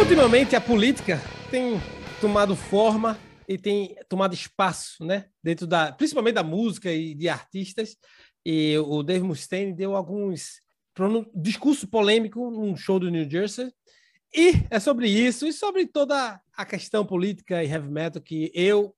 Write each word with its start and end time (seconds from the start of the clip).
Ultimamente 0.00 0.56
a 0.56 0.60
política 0.62 1.20
tem 1.50 1.78
tomado 2.22 2.56
forma 2.56 3.18
e 3.46 3.58
tem 3.58 3.94
tomado 4.08 4.32
espaço, 4.32 5.04
né? 5.04 5.26
Dentro 5.42 5.66
da, 5.66 5.92
principalmente 5.92 6.36
da 6.36 6.42
música 6.42 6.90
e 6.90 7.14
de 7.14 7.28
artistas. 7.28 7.98
E 8.44 8.78
o 8.78 9.02
Dave 9.02 9.22
Mustaine 9.22 9.74
deu 9.74 9.94
alguns 9.94 10.62
discurso 11.34 11.86
polêmico 11.86 12.50
num 12.50 12.74
show 12.74 12.98
do 12.98 13.10
New 13.10 13.30
Jersey. 13.30 13.70
E 14.34 14.64
é 14.70 14.80
sobre 14.80 15.06
isso 15.06 15.46
e 15.46 15.52
sobre 15.52 15.86
toda 15.86 16.40
a 16.56 16.64
questão 16.64 17.04
política 17.04 17.62
e 17.62 17.68
heavy 17.68 17.90
metal 17.90 18.22
que 18.22 18.50
eu 18.54 18.96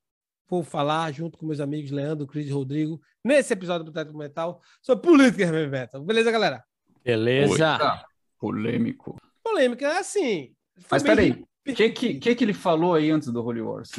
vou 0.48 0.62
falar 0.62 1.12
junto 1.12 1.36
com 1.36 1.44
meus 1.44 1.58
amigos 1.58 1.90
Leandro, 1.90 2.28
Cris 2.28 2.46
e 2.46 2.52
Rodrigo 2.52 3.00
nesse 3.24 3.52
episódio 3.52 3.84
do 3.84 3.92
Teto 3.92 4.16
Metal 4.16 4.62
sobre 4.80 5.02
política 5.02 5.42
e 5.42 5.46
heavy 5.46 5.68
metal. 5.68 6.00
Beleza, 6.04 6.30
galera? 6.30 6.62
Beleza. 7.04 7.72
Oita. 7.72 8.06
Polêmico. 8.38 9.16
Polêmica, 9.42 9.84
é 9.84 9.98
assim. 9.98 10.54
Mas 10.90 11.02
peraí, 11.02 11.44
o 11.66 11.74
que, 11.74 11.90
que, 11.90 12.14
que, 12.14 12.34
que 12.34 12.44
ele 12.44 12.52
falou 12.52 12.94
aí 12.94 13.10
antes 13.10 13.28
do 13.28 13.44
Holy 13.44 13.60
Wars? 13.60 13.90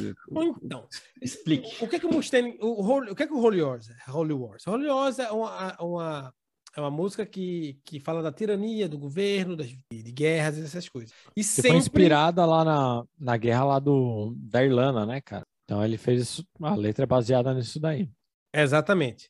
Então, 0.62 0.86
explique. 1.22 1.84
O 1.84 1.88
que 1.88 1.98
que 1.98 2.06
o 2.06 2.12
Mustaine, 2.12 2.58
o, 2.62 3.00
o 3.12 3.16
que 3.16 3.26
que 3.26 3.34
o 3.34 3.40
Holy 3.40 3.62
Wars 3.62 3.90
é? 3.90 4.12
Holy 4.12 4.34
Wars. 4.34 4.68
Holy 4.68 4.88
Wars 4.88 5.20
é 5.20 5.32
uma, 5.32 5.76
uma, 5.80 6.34
é 6.76 6.82
uma 6.82 6.92
música 6.92 7.26
que, 7.26 7.80
que 7.86 8.02
fala 8.02 8.22
da 8.22 8.34
tirania 8.34 8.90
do 8.90 8.98
governo, 8.98 9.56
das, 9.56 9.68
de 9.70 10.12
guerras 10.12 10.58
e 10.58 10.64
essas 10.64 10.90
coisas. 10.90 11.14
E 11.32 11.42
que 11.42 11.44
sempre... 11.44 11.72
foi 11.72 11.78
inspirada 11.78 12.46
lá 12.46 12.66
na, 12.66 13.06
na 13.18 13.38
guerra 13.38 13.64
lá 13.64 13.80
do, 13.80 14.34
da 14.36 14.64
Irlanda, 14.64 15.06
né, 15.06 15.22
cara? 15.22 15.44
Então 15.64 15.84
ele 15.84 15.98
fez 15.98 16.22
isso, 16.22 16.46
a 16.62 16.76
letra 16.76 17.04
é 17.04 17.08
baseada 17.08 17.54
nisso 17.54 17.80
daí. 17.80 18.10
Exatamente. 18.54 19.30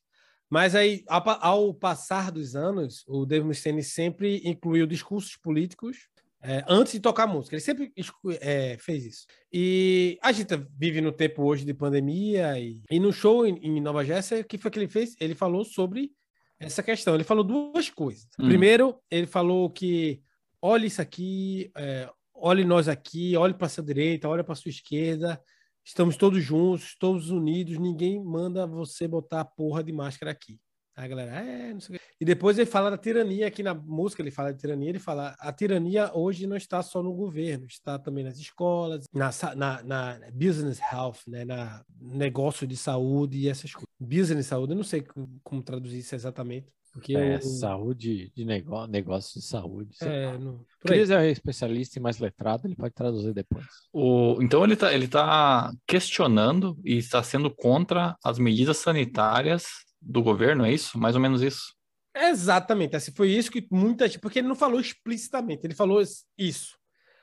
Mas 0.49 0.75
aí, 0.75 1.03
ao 1.07 1.73
passar 1.73 2.31
dos 2.31 2.55
anos, 2.55 3.03
o 3.07 3.25
Dave 3.25 3.45
Mustaine 3.45 3.83
sempre 3.83 4.41
incluiu 4.43 4.85
discursos 4.85 5.35
políticos 5.37 6.09
é, 6.43 6.63
antes 6.67 6.91
de 6.93 6.99
tocar 6.99 7.25
música. 7.25 7.55
Ele 7.55 7.61
sempre 7.61 7.93
é, 8.41 8.77
fez 8.77 9.05
isso. 9.05 9.25
E 9.51 10.19
a 10.21 10.31
gente 10.33 10.53
vive 10.77 10.99
no 10.99 11.11
tempo 11.11 11.41
hoje 11.43 11.63
de 11.63 11.73
pandemia 11.73 12.59
e, 12.59 12.81
e 12.91 12.99
no 12.99 13.13
show 13.13 13.47
em, 13.47 13.57
em 13.63 13.79
Nova 13.79 14.03
Jersey, 14.03 14.41
o 14.41 14.45
que 14.45 14.57
foi 14.57 14.69
que 14.69 14.77
ele 14.77 14.89
fez? 14.89 15.15
Ele 15.21 15.33
falou 15.33 15.63
sobre 15.63 16.11
essa 16.59 16.83
questão. 16.83 17.15
Ele 17.15 17.23
falou 17.23 17.43
duas 17.43 17.89
coisas. 17.89 18.27
Hum. 18.37 18.47
Primeiro, 18.47 18.99
ele 19.09 19.25
falou 19.25 19.69
que 19.69 20.21
olhe 20.61 20.87
isso 20.87 21.01
aqui, 21.01 21.71
é, 21.77 22.09
olhe 22.33 22.65
nós 22.65 22.89
aqui, 22.89 23.37
olhe 23.37 23.53
para 23.53 23.69
sua 23.69 23.83
direita, 23.83 24.27
olhe 24.27 24.43
para 24.43 24.55
sua 24.55 24.69
esquerda. 24.69 25.41
Estamos 25.85 26.17
todos 26.17 26.43
juntos, 26.43 26.95
todos 26.99 27.29
unidos. 27.29 27.77
Ninguém 27.77 28.21
manda 28.21 28.67
você 28.67 29.07
botar 29.07 29.41
a 29.41 29.45
porra 29.45 29.81
de 29.81 29.93
máscara 29.93 30.31
aqui. 30.31 30.59
A 30.95 31.07
galera, 31.07 31.31
é, 31.31 31.73
não 31.73 31.79
sei 31.79 31.95
o 31.95 31.99
quê. 31.99 32.05
E 32.21 32.25
depois 32.25 32.57
ele 32.57 32.69
fala 32.69 32.91
da 32.91 32.97
tirania, 32.97 33.47
aqui 33.47 33.63
na 33.63 33.73
música 33.73 34.21
ele 34.21 34.29
fala 34.29 34.53
de 34.53 34.59
tirania, 34.59 34.89
ele 34.89 34.99
fala, 34.99 35.35
a 35.39 35.51
tirania 35.51 36.11
hoje 36.13 36.45
não 36.45 36.55
está 36.55 36.83
só 36.83 37.01
no 37.01 37.13
governo, 37.13 37.65
está 37.65 37.97
também 37.97 38.23
nas 38.23 38.37
escolas, 38.37 39.05
na, 39.11 39.31
na, 39.55 39.83
na 39.83 40.19
business 40.31 40.79
health, 40.79 41.17
né, 41.27 41.43
na 41.43 41.83
negócio 41.99 42.67
de 42.67 42.77
saúde 42.77 43.39
e 43.39 43.49
essas 43.49 43.73
coisas. 43.73 43.89
Business 43.99 44.47
saúde, 44.47 44.73
eu 44.73 44.77
não 44.77 44.83
sei 44.83 45.01
como, 45.01 45.39
como 45.43 45.63
traduzir 45.63 45.99
isso 45.99 46.13
exatamente. 46.13 46.67
Porque 46.93 47.17
é, 47.17 47.37
eu... 47.37 47.41
saúde 47.41 48.31
de 48.35 48.45
negócio, 48.45 48.91
negócio 48.91 49.41
de 49.41 49.47
saúde. 49.47 49.97
É, 49.99 50.37
não... 50.37 50.63
Cris 50.79 51.09
é 51.09 51.31
especialista 51.31 51.97
e 51.97 52.01
mais 52.01 52.19
letrado, 52.19 52.67
ele 52.67 52.75
pode 52.75 52.93
traduzir 52.93 53.33
depois. 53.33 53.65
O, 53.91 54.37
então 54.41 54.63
ele 54.63 54.75
está 54.75 54.93
ele 54.93 55.07
tá 55.07 55.73
questionando 55.87 56.77
e 56.85 56.97
está 56.97 57.23
sendo 57.23 57.49
contra 57.49 58.15
as 58.23 58.37
medidas 58.37 58.77
sanitárias 58.77 59.65
do 60.03 60.21
governo, 60.21 60.65
é 60.65 60.71
isso? 60.71 60.97
Mais 60.97 61.15
ou 61.15 61.21
menos 61.21 61.41
isso. 61.41 61.73
Exatamente. 62.15 62.95
Assim, 62.95 63.11
foi 63.11 63.29
isso 63.29 63.51
que 63.51 63.67
muita 63.71 64.07
gente. 64.07 64.19
Porque 64.19 64.39
ele 64.39 64.47
não 64.47 64.55
falou 64.55 64.79
explicitamente, 64.79 65.65
ele 65.65 65.75
falou 65.75 66.01
isso. 66.37 66.77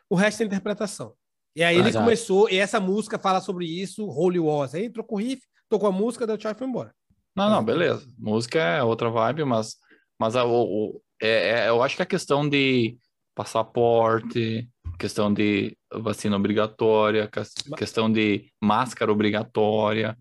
O 0.09 0.15
resto 0.15 0.43
é 0.43 0.47
interpretação. 0.47 1.15
E 1.55 1.63
aí 1.63 1.77
ele 1.77 1.89
exato. 1.89 2.05
começou, 2.05 2.49
e 2.49 2.59
essa 2.59 2.79
música 2.79 3.19
fala 3.19 3.41
sobre 3.41 3.67
isso, 3.67 4.07
Holy 4.07 4.39
Wars. 4.39 4.75
Aí 4.75 4.87
entrou 4.87 5.05
com 5.05 5.17
o 5.17 5.19
riff, 5.19 5.43
tocou 5.69 5.89
a 5.89 5.93
música, 5.93 6.27
deu 6.27 6.39
tchau 6.39 6.53
e 6.53 6.55
foi 6.55 6.67
embora. 6.67 6.95
Não, 7.37 7.51
não, 7.51 7.65
beleza. 7.65 8.07
Música 8.19 8.59
é 8.59 8.83
outra 8.83 9.11
vibe, 9.11 9.45
mas, 9.45 9.77
mas 10.19 10.37
a, 10.37 10.45
o 10.45 11.01
é, 11.21 11.51
é, 11.51 11.69
eu 11.69 11.83
acho 11.83 11.97
que 11.97 12.03
a 12.03 12.07
questão 12.07 12.49
de 12.49 12.97
passaporte, 13.35 14.69
questão 14.99 15.33
de 15.33 15.77
vacina 15.93 16.37
obrigatória, 16.37 17.29
questão 17.77 18.11
de 18.11 18.51
máscara 18.61 19.13
obrigatória, 19.13 20.17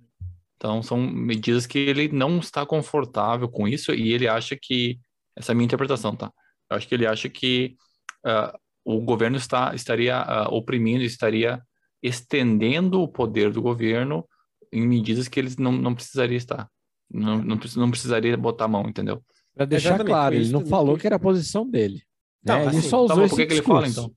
então, 0.59 0.83
são 0.83 0.97
medidas 0.97 1.65
que 1.65 1.79
ele 1.79 2.09
não 2.09 2.37
está 2.39 2.65
confortável 2.65 3.47
com 3.47 3.65
isso 3.65 3.93
e 3.93 4.11
ele 4.11 4.27
acha 4.27 4.57
que, 4.61 4.99
essa 5.33 5.51
é 5.51 5.53
a 5.53 5.55
minha 5.55 5.63
interpretação, 5.63 6.13
tá? 6.13 6.33
Eu 6.69 6.75
acho 6.75 6.85
que 6.85 6.93
ele 6.93 7.07
acha 7.07 7.29
que 7.29 7.77
uh, 8.25 8.59
o 8.83 8.99
governo 8.99 9.37
está, 9.37 9.73
estaria 9.73 10.21
uh, 10.21 10.53
oprimindo, 10.53 11.01
estaria 11.01 11.61
estendendo 12.03 13.01
o 13.01 13.07
poder 13.07 13.53
do 13.53 13.61
governo 13.61 14.27
em 14.69 14.85
medidas 14.85 15.29
que 15.29 15.39
eles 15.39 15.55
não, 15.55 15.71
não 15.71 15.95
precisaria 15.95 16.37
estar. 16.37 16.69
Não, 17.09 17.37
não, 17.41 17.57
não 17.77 17.89
precisaria 17.89 18.35
botar 18.35 18.65
a 18.65 18.67
mão, 18.67 18.83
entendeu? 18.85 19.23
Para 19.55 19.65
deixar 19.65 19.89
Exatamente, 19.91 20.11
claro, 20.11 20.35
ele 20.35 20.51
não 20.51 20.65
falou 20.65 20.97
que 20.97 21.07
era 21.07 21.15
a 21.15 21.19
posição 21.19 21.67
dele. 21.67 22.03
Não, 22.43 22.59
né? 22.59 22.67
assim, 22.67 22.77
ele 22.79 22.85
só 22.85 22.97
usou 23.05 23.15
tá 23.15 23.15
bom, 23.15 23.29
por 23.29 23.35
que, 23.37 23.45
que 23.45 23.53
ele 23.53 23.61
fala, 23.61 23.87
então? 23.87 24.11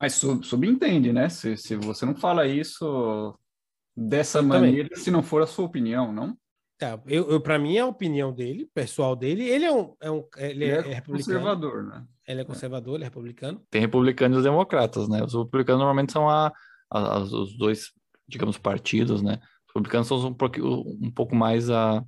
Mas 0.00 0.14
sub, 0.14 0.46
subentende, 0.46 1.12
né? 1.12 1.28
Se, 1.28 1.56
se 1.56 1.74
você 1.74 2.06
não 2.06 2.14
fala 2.14 2.46
isso, 2.46 3.36
dessa 4.00 4.38
eu 4.38 4.42
maneira, 4.44 4.88
também. 4.88 5.04
se 5.04 5.10
não 5.10 5.22
for 5.22 5.42
a 5.42 5.46
sua 5.46 5.66
opinião, 5.66 6.12
não? 6.12 6.36
É, 6.82 6.98
eu, 7.06 7.30
eu 7.30 7.40
para 7.40 7.58
mim 7.58 7.76
é 7.76 7.80
a 7.80 7.86
opinião 7.86 8.32
dele, 8.32 8.68
pessoal 8.72 9.14
dele. 9.14 9.46
Ele 9.46 9.66
é 9.66 9.72
um, 9.72 9.94
é 10.00 10.10
um 10.10 10.26
ele, 10.38 10.64
ele 10.64 10.88
é, 10.88 10.92
é 10.92 11.00
conservador, 11.02 11.84
né? 11.84 12.06
Ele 12.26 12.40
é 12.40 12.44
conservador, 12.44 12.94
ele 12.94 13.04
é 13.04 13.06
republicano. 13.06 13.62
Tem 13.68 13.82
republicanos 13.82 14.40
e 14.40 14.42
democratas, 14.42 15.08
né? 15.08 15.22
Os 15.22 15.34
republicanos 15.34 15.80
normalmente 15.80 16.12
são 16.12 16.28
a, 16.28 16.50
a, 16.90 17.18
os 17.18 17.56
dois, 17.58 17.90
digamos, 18.26 18.56
partidos, 18.56 19.20
né? 19.20 19.34
Os 19.66 19.74
republicanos 19.74 20.08
são 20.08 20.26
um, 20.26 20.34
pouco, 20.34 20.58
um 20.60 21.10
pouco 21.10 21.34
mais 21.36 21.68
a, 21.68 22.02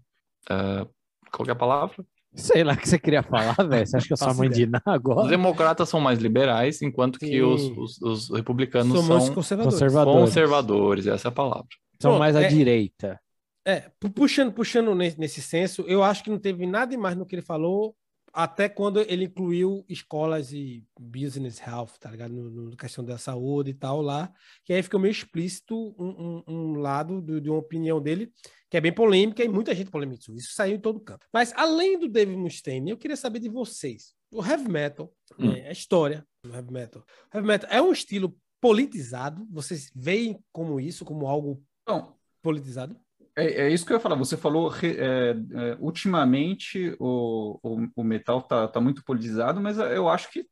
a 0.48 0.86
qual 1.30 1.46
é 1.48 1.52
a 1.52 1.56
palavra? 1.56 2.04
Sei 2.34 2.64
lá 2.64 2.72
o 2.72 2.76
que 2.76 2.88
você 2.88 2.98
queria 2.98 3.22
falar, 3.22 3.54
velho. 3.68 3.86
Você 3.86 3.96
acha 3.96 4.06
que 4.06 4.12
eu 4.12 4.16
sou 4.16 4.28
a 4.28 4.34
mãe 4.34 4.48
de 4.48 4.62
Iná 4.62 4.80
agora? 4.86 5.22
Os 5.22 5.28
democratas 5.28 5.88
são 5.88 6.00
mais 6.00 6.18
liberais, 6.18 6.80
enquanto 6.80 7.18
que 7.18 7.42
os, 7.42 7.62
os, 7.76 8.00
os 8.00 8.30
republicanos 8.30 8.92
Somos 8.92 9.24
são 9.24 9.34
conservadores. 9.34 9.74
conservadores. 9.74 10.20
conservadores. 10.20 11.06
Essa 11.06 11.28
é 11.28 11.30
a 11.30 11.32
palavra. 11.32 11.66
São 12.00 12.12
Pronto, 12.12 12.18
mais 12.18 12.34
à 12.34 12.42
é, 12.42 12.48
direita. 12.48 13.20
É, 13.66 13.90
puxando, 14.14 14.52
puxando 14.52 14.94
nesse, 14.94 15.18
nesse 15.20 15.42
senso, 15.42 15.82
eu 15.82 16.02
acho 16.02 16.24
que 16.24 16.30
não 16.30 16.38
teve 16.38 16.66
nada 16.66 16.96
mais 16.96 17.16
no 17.16 17.26
que 17.26 17.34
ele 17.34 17.42
falou, 17.42 17.94
até 18.32 18.68
quando 18.68 19.00
ele 19.00 19.24
incluiu 19.24 19.84
escolas 19.88 20.52
e 20.52 20.84
business 20.98 21.60
health, 21.60 21.98
tá 22.00 22.10
ligado? 22.10 22.32
No, 22.32 22.50
no 22.50 22.76
questão 22.76 23.04
da 23.04 23.18
saúde 23.18 23.70
e 23.70 23.74
tal 23.74 24.00
lá, 24.00 24.32
que 24.64 24.72
aí 24.72 24.82
fica 24.82 24.98
meio 24.98 25.12
explícito 25.12 25.94
um, 25.98 26.42
um, 26.46 26.54
um 26.54 26.72
lado 26.78 27.20
do, 27.20 27.40
de 27.40 27.50
uma 27.50 27.58
opinião 27.58 28.00
dele 28.00 28.32
que 28.70 28.76
é 28.78 28.80
bem 28.80 28.92
polêmica 28.92 29.44
e 29.44 29.48
muita 29.48 29.74
gente 29.74 29.90
polemizou. 29.90 30.34
Isso 30.34 30.54
saiu 30.54 30.76
em 30.76 30.80
todo 30.80 30.98
canto. 30.98 31.26
Mas 31.30 31.52
além 31.54 31.98
do 31.98 32.08
David 32.08 32.38
Mustaine, 32.38 32.90
eu 32.90 32.96
queria 32.96 33.18
saber 33.18 33.38
de 33.38 33.50
vocês. 33.50 34.14
O 34.30 34.42
heavy 34.42 34.66
metal, 34.66 35.12
hum. 35.38 35.52
né, 35.52 35.68
a 35.68 35.72
história 35.72 36.26
do 36.42 36.54
heavy 36.54 36.72
metal. 36.72 37.04
O 37.30 37.36
heavy 37.36 37.46
metal 37.46 37.68
é 37.70 37.82
um 37.82 37.92
estilo 37.92 38.34
politizado? 38.62 39.46
Vocês 39.50 39.92
veem 39.94 40.42
como 40.50 40.80
isso, 40.80 41.04
como 41.04 41.26
algo 41.26 41.62
Bom, 41.86 42.16
politizado? 42.40 42.98
É, 43.36 43.66
é, 43.66 43.70
isso 43.70 43.86
que 43.86 43.92
eu 43.92 43.96
ia 43.96 44.00
falar. 44.00 44.16
Você 44.16 44.36
falou, 44.36 44.72
é, 44.82 45.30
é, 45.30 45.76
ultimamente 45.80 46.94
o, 46.98 47.58
o, 47.62 47.88
o, 47.96 48.04
metal 48.04 48.42
tá, 48.42 48.68
tá 48.68 48.80
muito 48.80 49.02
politizado, 49.04 49.60
mas 49.60 49.78
eu 49.78 50.08
acho 50.08 50.30
que 50.30 50.46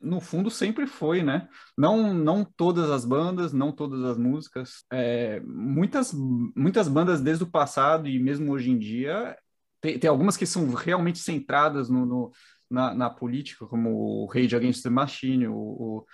no 0.00 0.20
fundo 0.20 0.50
sempre 0.50 0.86
foi, 0.86 1.22
né? 1.22 1.48
Não, 1.76 2.12
não 2.12 2.44
todas 2.44 2.90
as 2.90 3.04
bandas, 3.04 3.52
não 3.52 3.72
todas 3.72 4.04
as 4.04 4.18
músicas. 4.18 4.84
É, 4.92 5.40
muitas, 5.40 6.12
muitas 6.12 6.88
bandas 6.88 7.20
desde 7.20 7.44
o 7.44 7.50
passado 7.50 8.08
e 8.08 8.18
mesmo 8.18 8.52
hoje 8.52 8.70
em 8.70 8.78
dia, 8.78 9.36
tem, 9.80 9.98
tem 9.98 10.08
algumas 10.10 10.36
que 10.36 10.46
são 10.46 10.72
realmente 10.74 11.18
centradas 11.18 11.88
no, 11.88 12.04
no 12.04 12.32
na, 12.70 12.94
na, 12.94 13.10
política, 13.10 13.66
como 13.66 13.90
o 14.24 14.26
Rage 14.26 14.54
Against 14.56 14.82
the 14.82 14.90
Machine, 14.90 15.46
o, 15.48 16.04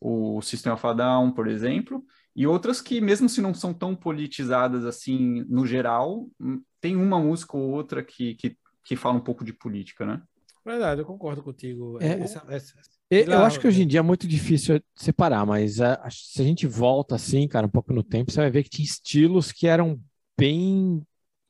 o, 0.00 0.36
o 0.36 0.42
System 0.42 0.72
of 0.72 0.86
a 0.86 0.92
Down, 0.92 1.32
por 1.32 1.46
exemplo, 1.46 2.04
e 2.38 2.46
outras 2.46 2.80
que, 2.80 3.00
mesmo 3.00 3.28
se 3.28 3.40
não 3.40 3.52
são 3.52 3.74
tão 3.74 3.96
politizadas 3.96 4.84
assim 4.84 5.44
no 5.48 5.66
geral, 5.66 6.30
hum, 6.40 6.62
tem 6.80 6.94
uma 6.94 7.18
música 7.18 7.56
ou 7.56 7.68
outra 7.68 8.00
que, 8.00 8.36
que, 8.36 8.56
que 8.84 8.94
fala 8.94 9.16
um 9.16 9.20
pouco 9.20 9.44
de 9.44 9.52
política, 9.52 10.06
né? 10.06 10.22
Verdade, 10.64 11.00
eu 11.00 11.04
concordo 11.04 11.42
contigo. 11.42 11.98
É, 12.00 12.12
essa, 12.20 12.44
essa, 12.48 12.74
eu 13.10 13.40
acho 13.44 13.58
que 13.58 13.66
hoje 13.66 13.82
em 13.82 13.88
dia 13.88 13.98
é 13.98 14.02
muito 14.04 14.28
difícil 14.28 14.80
separar, 14.94 15.44
mas 15.44 15.80
a, 15.80 15.94
a, 15.94 16.10
se 16.12 16.40
a 16.40 16.44
gente 16.44 16.64
volta 16.64 17.16
assim, 17.16 17.48
cara, 17.48 17.66
um 17.66 17.70
pouco 17.70 17.92
no 17.92 18.04
tempo, 18.04 18.30
você 18.30 18.40
vai 18.40 18.50
ver 18.52 18.62
que 18.62 18.70
tinha 18.70 18.86
estilos 18.86 19.50
que 19.50 19.66
eram 19.66 20.00
bem 20.38 21.04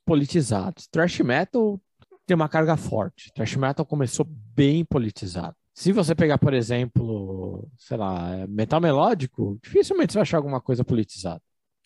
politizados. 0.07 0.87
Thrash 0.87 1.21
metal 1.21 1.79
tem 2.27 2.35
uma 2.35 2.49
carga 2.49 2.79
forte. 2.79 3.31
Thrash 3.35 3.57
metal 3.57 3.85
começou 3.85 4.25
bem 4.27 4.87
politizado. 4.87 5.55
Se 5.79 5.93
você 5.93 6.13
pegar, 6.13 6.39
por 6.39 6.53
exemplo, 6.53 7.71
sei 7.79 7.97
lá, 7.97 8.45
metal 8.49 8.81
melódico, 8.81 9.57
dificilmente 9.63 10.13
você 10.13 10.19
vai 10.19 10.23
achar 10.23 10.39
alguma 10.39 10.61
coisa 10.61 10.83
politizada. 10.83 11.41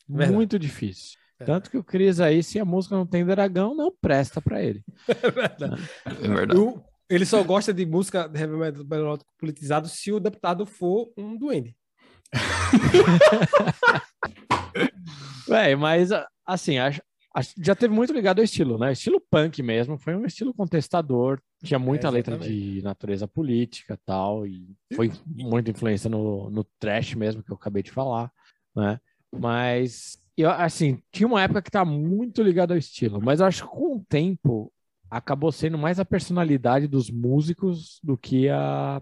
Verdade. 0.08 0.32
Muito 0.32 0.58
difícil. 0.58 1.18
É. 1.38 1.44
Tanto 1.44 1.70
que 1.70 1.76
o 1.76 1.84
Cris 1.84 2.18
aí, 2.18 2.42
se 2.42 2.58
a 2.58 2.64
música 2.64 2.96
não 2.96 3.06
tem 3.06 3.22
dragão, 3.22 3.74
não 3.74 3.94
presta 4.00 4.40
para 4.40 4.62
ele. 4.62 4.82
É 5.22 5.30
verdade. 5.30 5.82
É 6.06 6.26
verdade. 6.26 6.58
O, 6.58 6.82
ele 7.06 7.26
só 7.26 7.44
gosta 7.44 7.70
de 7.70 7.84
música 7.84 8.26
de 8.26 8.40
heavy 8.40 8.56
metal 8.56 9.18
politizado 9.38 9.86
se 9.86 10.10
o 10.10 10.18
deputado 10.18 10.64
for 10.64 11.12
um 11.14 11.36
duende. 11.36 11.76
é, 15.50 15.76
mas 15.76 16.08
assim, 16.46 16.78
acho, 16.78 17.02
acho, 17.34 17.52
já 17.58 17.74
teve 17.74 17.92
muito 17.92 18.14
ligado 18.14 18.38
ao 18.38 18.44
estilo, 18.44 18.78
né? 18.78 18.92
Estilo 18.92 19.22
punk 19.30 19.62
mesmo, 19.62 19.98
foi 19.98 20.16
um 20.16 20.24
estilo 20.24 20.54
contestador, 20.54 21.38
tinha 21.62 21.78
muita 21.78 22.08
é, 22.08 22.10
letra 22.10 22.38
de 22.38 22.82
natureza 22.82 23.26
política 23.28 23.98
tal, 24.04 24.46
e 24.46 24.76
foi 24.94 25.12
muita 25.26 25.70
influência 25.70 26.10
no, 26.10 26.50
no 26.50 26.64
trash 26.78 27.14
mesmo, 27.14 27.42
que 27.42 27.50
eu 27.50 27.56
acabei 27.56 27.82
de 27.82 27.90
falar, 27.90 28.30
né? 28.74 29.00
Mas, 29.34 30.18
eu, 30.36 30.50
assim, 30.50 31.02
tinha 31.10 31.26
uma 31.26 31.42
época 31.42 31.62
que 31.62 31.70
tá 31.70 31.84
muito 31.84 32.42
ligado 32.42 32.72
ao 32.72 32.76
estilo, 32.76 33.20
mas 33.22 33.40
eu 33.40 33.46
acho 33.46 33.64
que 33.64 33.70
com 33.70 33.96
o 33.96 34.04
tempo 34.08 34.72
acabou 35.10 35.52
sendo 35.52 35.76
mais 35.76 36.00
a 36.00 36.04
personalidade 36.04 36.88
dos 36.88 37.10
músicos 37.10 38.00
do 38.02 38.16
que 38.16 38.48
a, 38.48 39.00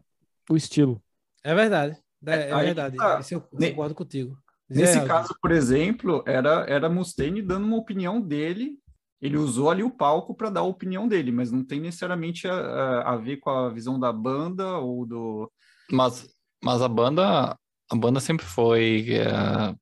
o 0.49 0.57
estilo. 0.57 1.03
É 1.43 1.55
verdade. 1.55 1.97
É, 2.27 2.51
é 2.51 2.63
verdade. 2.63 2.97
Tá. 2.97 3.21
Isso 3.21 3.35
eu 3.35 3.41
concordo 3.41 3.95
contigo. 3.95 4.37
Nesse 4.69 4.99
é, 4.99 5.05
caso, 5.05 5.35
por 5.41 5.51
exemplo, 5.51 6.23
era, 6.27 6.65
era 6.69 6.89
Mustaine 6.89 7.43
dando 7.43 7.67
uma 7.67 7.77
opinião 7.77 8.21
dele. 8.21 8.79
Ele 9.21 9.37
usou 9.37 9.71
ali 9.71 9.83
o 9.83 9.91
palco 9.91 10.35
para 10.35 10.51
dar 10.51 10.61
a 10.61 10.65
opinião 10.65 11.07
dele, 11.07 11.31
mas 11.31 11.53
não 11.53 11.65
tem 11.65 11.81
necessariamente 11.81 12.49
a, 12.49 12.55
a, 12.55 13.13
a, 13.13 13.17
ver 13.17 13.37
com 13.37 13.51
a 13.51 13.69
visão 13.69 14.01
da 14.01 14.13
banda 14.13 14.79
ou 14.79 15.05
do. 15.05 15.53
Mas, 15.91 16.29
mas 16.63 16.81
a 16.81 16.89
banda 16.89 17.57
a 17.91 17.97
banda 17.97 18.21
sempre 18.21 18.47
foi 18.47 19.09
uh, 19.21 19.77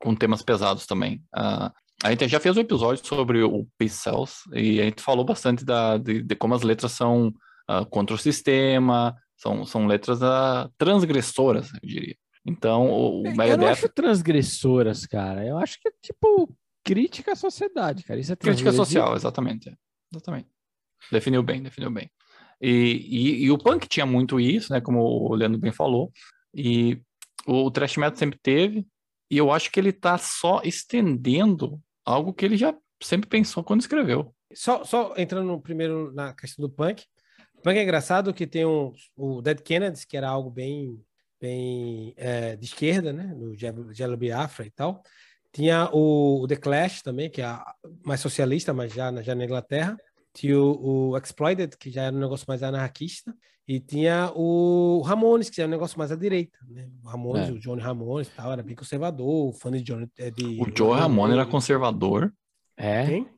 com 0.00 0.14
temas 0.14 0.42
pesados 0.42 0.86
também. 0.86 1.22
Uh, 1.36 1.70
a 2.02 2.10
gente 2.10 2.26
já 2.28 2.40
fez 2.40 2.56
um 2.56 2.60
episódio 2.60 3.06
sobre 3.06 3.42
o 3.42 3.66
Peace 3.76 3.96
Cells 3.96 4.40
e 4.54 4.80
a 4.80 4.84
gente 4.84 5.02
falou 5.02 5.24
bastante 5.24 5.64
da, 5.64 5.98
de, 5.98 6.22
de 6.22 6.34
como 6.34 6.54
as 6.54 6.62
letras 6.62 6.92
são 6.92 7.28
uh, 7.28 7.84
contra 7.90 8.16
o 8.16 8.18
sistema, 8.18 9.14
são, 9.36 9.66
são 9.66 9.86
letras 9.86 10.22
uh, 10.22 10.72
transgressoras, 10.78 11.70
eu 11.74 11.80
diria. 11.88 12.16
Então, 12.46 12.88
o, 12.88 13.22
o 13.22 13.42
Eu 13.42 13.58
não 13.58 13.66
acho 13.66 13.86
transgressoras, 13.90 15.04
cara. 15.04 15.46
Eu 15.46 15.58
acho 15.58 15.78
que 15.78 15.88
é 15.88 15.92
tipo 16.02 16.50
crítica 16.84 17.32
à 17.32 17.36
sociedade, 17.36 18.04
cara. 18.04 18.20
Isso 18.20 18.32
é 18.32 18.36
crítica 18.36 18.72
social, 18.72 19.14
exatamente. 19.14 19.76
Exatamente. 20.12 20.48
Definiu 21.10 21.42
bem, 21.42 21.62
definiu 21.62 21.90
bem. 21.90 22.10
E, 22.60 22.70
e, 22.70 23.44
e, 23.44 23.50
o 23.50 23.58
punk 23.58 23.88
tinha 23.88 24.04
muito 24.04 24.38
isso, 24.38 24.72
né? 24.72 24.80
Como 24.80 25.00
o 25.00 25.34
Leandro 25.34 25.58
bem 25.58 25.72
falou. 25.72 26.12
E 26.54 27.00
o 27.46 27.70
thrash 27.70 27.96
metal 27.96 28.16
sempre 28.16 28.38
teve. 28.42 28.86
E 29.30 29.38
eu 29.38 29.50
acho 29.50 29.70
que 29.70 29.80
ele 29.80 29.92
tá 29.92 30.18
só 30.18 30.60
estendendo 30.62 31.80
algo 32.04 32.34
que 32.34 32.44
ele 32.44 32.56
já 32.56 32.76
sempre 33.02 33.28
pensou 33.28 33.64
quando 33.64 33.80
escreveu. 33.80 34.34
Só, 34.52 34.84
só 34.84 35.14
entrando 35.16 35.58
primeiro 35.60 36.12
na 36.12 36.34
questão 36.34 36.66
do 36.66 36.70
punk. 36.70 37.04
Punk 37.62 37.76
é 37.76 37.82
engraçado 37.82 38.34
que 38.34 38.46
tem 38.46 38.66
um, 38.66 38.92
o 39.16 39.40
Dead 39.40 39.60
Kennedys, 39.60 40.04
que 40.04 40.16
era 40.16 40.28
algo 40.28 40.50
bem, 40.50 41.00
bem 41.40 42.12
é, 42.16 42.56
de 42.56 42.64
esquerda, 42.64 43.12
né? 43.12 43.32
No 43.34 43.54
Jello 43.56 44.16
Biafra 44.16 44.66
e 44.66 44.70
tal. 44.70 45.02
Tinha 45.52 45.90
o, 45.92 46.42
o, 46.42 46.46
The 46.46 46.56
Clash 46.56 47.02
também, 47.02 47.28
que 47.28 47.42
é 47.42 47.58
mais 48.04 48.20
socialista, 48.20 48.72
mas 48.72 48.92
já, 48.92 49.10
já 49.22 49.34
na 49.34 49.44
Inglaterra. 49.44 49.98
Tinha 50.32 50.58
o, 50.58 51.10
o, 51.10 51.18
Exploited, 51.18 51.76
que 51.76 51.90
já 51.90 52.04
era 52.04 52.14
um 52.14 52.20
negócio 52.20 52.44
mais 52.46 52.62
anarquista. 52.62 53.34
E 53.66 53.78
tinha 53.78 54.32
o 54.34 55.00
Ramones, 55.02 55.50
que 55.50 55.60
era 55.60 55.68
um 55.68 55.70
negócio 55.70 55.98
mais 55.98 56.10
à 56.10 56.16
direita. 56.16 56.58
Né? 56.68 56.88
O 57.04 57.08
Ramones, 57.08 57.48
é. 57.48 57.52
o 57.52 57.58
Johnny 57.58 57.80
Ramones 57.80 58.28
e 58.28 58.30
tal, 58.32 58.52
era 58.52 58.62
bem 58.62 58.74
conservador. 58.74 59.48
O 59.48 59.52
fã 59.52 59.70
de 59.70 59.82
Johnny... 59.82 60.08
É 60.18 60.30
de, 60.30 60.60
o 60.60 60.66
Joe 60.76 60.98
Ramone 60.98 61.34
era 61.34 61.46
conservador. 61.46 62.32
É. 62.76 63.06
Quem? 63.06 63.28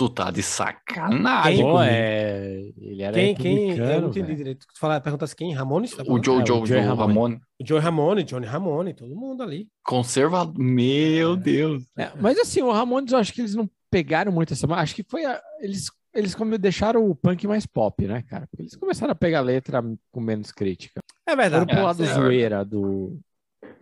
Tu 0.00 0.08
tá 0.08 0.30
de 0.30 0.42
sacanagem. 0.42 1.62
Pô, 1.62 1.82
é... 1.82 2.72
Ele 2.78 3.02
era 3.02 3.12
quem, 3.12 3.34
quem? 3.34 3.76
Eu 3.76 4.00
não 4.00 4.08
entendi 4.08 4.34
direito. 4.34 4.66
Tu 4.66 4.80
fala, 4.80 4.98
perguntasse 4.98 5.36
quem? 5.36 5.52
Ramones? 5.52 5.94
Tá 5.94 6.02
o 6.06 6.24
Joe, 6.24 6.40
é, 6.40 6.46
Joe, 6.46 6.62
o 6.62 6.64
Joe 6.64 6.80
Ramone. 6.80 7.12
Ramone. 7.12 7.40
O 7.60 7.66
Joe 7.66 7.78
Ramone, 7.78 8.24
Johnny 8.24 8.46
Ramone, 8.46 8.94
todo 8.94 9.14
mundo 9.14 9.42
ali. 9.42 9.68
Conservador. 9.84 10.58
Meu 10.58 11.34
é. 11.34 11.36
Deus. 11.36 11.84
É, 11.98 12.12
mas 12.18 12.38
assim, 12.38 12.62
o 12.62 12.72
Ramones, 12.72 13.12
eu 13.12 13.18
acho 13.18 13.30
que 13.34 13.42
eles 13.42 13.54
não 13.54 13.68
pegaram 13.90 14.32
muito 14.32 14.54
essa. 14.54 14.66
Acho 14.72 14.94
que 14.94 15.04
foi. 15.06 15.22
A... 15.26 15.38
Eles, 15.60 15.90
eles 16.14 16.34
como 16.34 16.56
deixaram 16.56 17.06
o 17.06 17.14
punk 17.14 17.46
mais 17.46 17.66
pop, 17.66 18.06
né, 18.06 18.22
cara? 18.22 18.46
Porque 18.46 18.62
eles 18.62 18.76
começaram 18.76 19.12
a 19.12 19.14
pegar 19.14 19.42
letra 19.42 19.84
com 20.10 20.20
menos 20.22 20.50
crítica. 20.50 21.02
É 21.26 21.36
verdade. 21.36 21.66
Foram 21.66 21.76
pro 21.76 21.84
lado 21.84 22.02
é, 22.02 22.06
zoeira 22.06 22.64
do. 22.64 23.20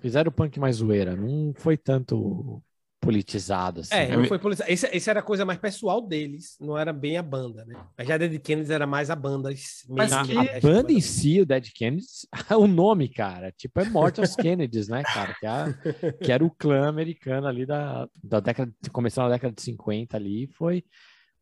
Fizeram 0.00 0.30
o 0.30 0.34
punk 0.34 0.58
mais 0.58 0.74
zoeira. 0.78 1.14
Não 1.14 1.54
foi 1.54 1.76
tanto 1.76 2.60
politizado. 3.00 3.80
Assim. 3.80 3.94
É, 3.94 4.16
não 4.16 4.24
foi 4.24 4.38
politizado. 4.38 4.70
Esse, 4.70 4.86
esse, 4.86 5.10
era 5.10 5.20
a 5.20 5.22
coisa 5.22 5.44
mais 5.44 5.58
pessoal 5.58 6.00
deles, 6.00 6.56
não 6.60 6.76
era 6.76 6.92
bem 6.92 7.16
a 7.16 7.22
banda, 7.22 7.64
né? 7.64 7.74
Mas 7.96 8.08
já 8.08 8.16
Dead 8.16 8.40
Kennedys 8.40 8.70
era 8.70 8.86
mais 8.86 9.10
a 9.10 9.16
banda. 9.16 9.50
Mas 9.88 10.12
a, 10.12 10.22
a 10.22 10.60
banda 10.60 10.92
em 10.92 11.00
si, 11.00 11.40
o 11.40 11.46
Dead 11.46 11.68
Kennedys, 11.74 12.26
o 12.56 12.66
nome, 12.66 13.08
cara, 13.08 13.52
tipo, 13.52 13.80
é 13.80 13.84
Morte 13.84 14.20
aos 14.20 14.34
Kennedys, 14.36 14.88
né, 14.88 15.02
cara? 15.02 15.34
Que, 15.38 15.46
é 15.46 15.48
a, 15.48 15.74
que, 16.12 16.32
era 16.32 16.44
o 16.44 16.50
clã 16.50 16.88
americano 16.88 17.46
ali 17.46 17.64
da, 17.64 18.08
da 18.22 18.40
década, 18.40 18.72
começou 18.92 19.24
na 19.24 19.30
década 19.30 19.54
de 19.54 19.62
50 19.62 20.16
ali, 20.16 20.46
foi 20.48 20.84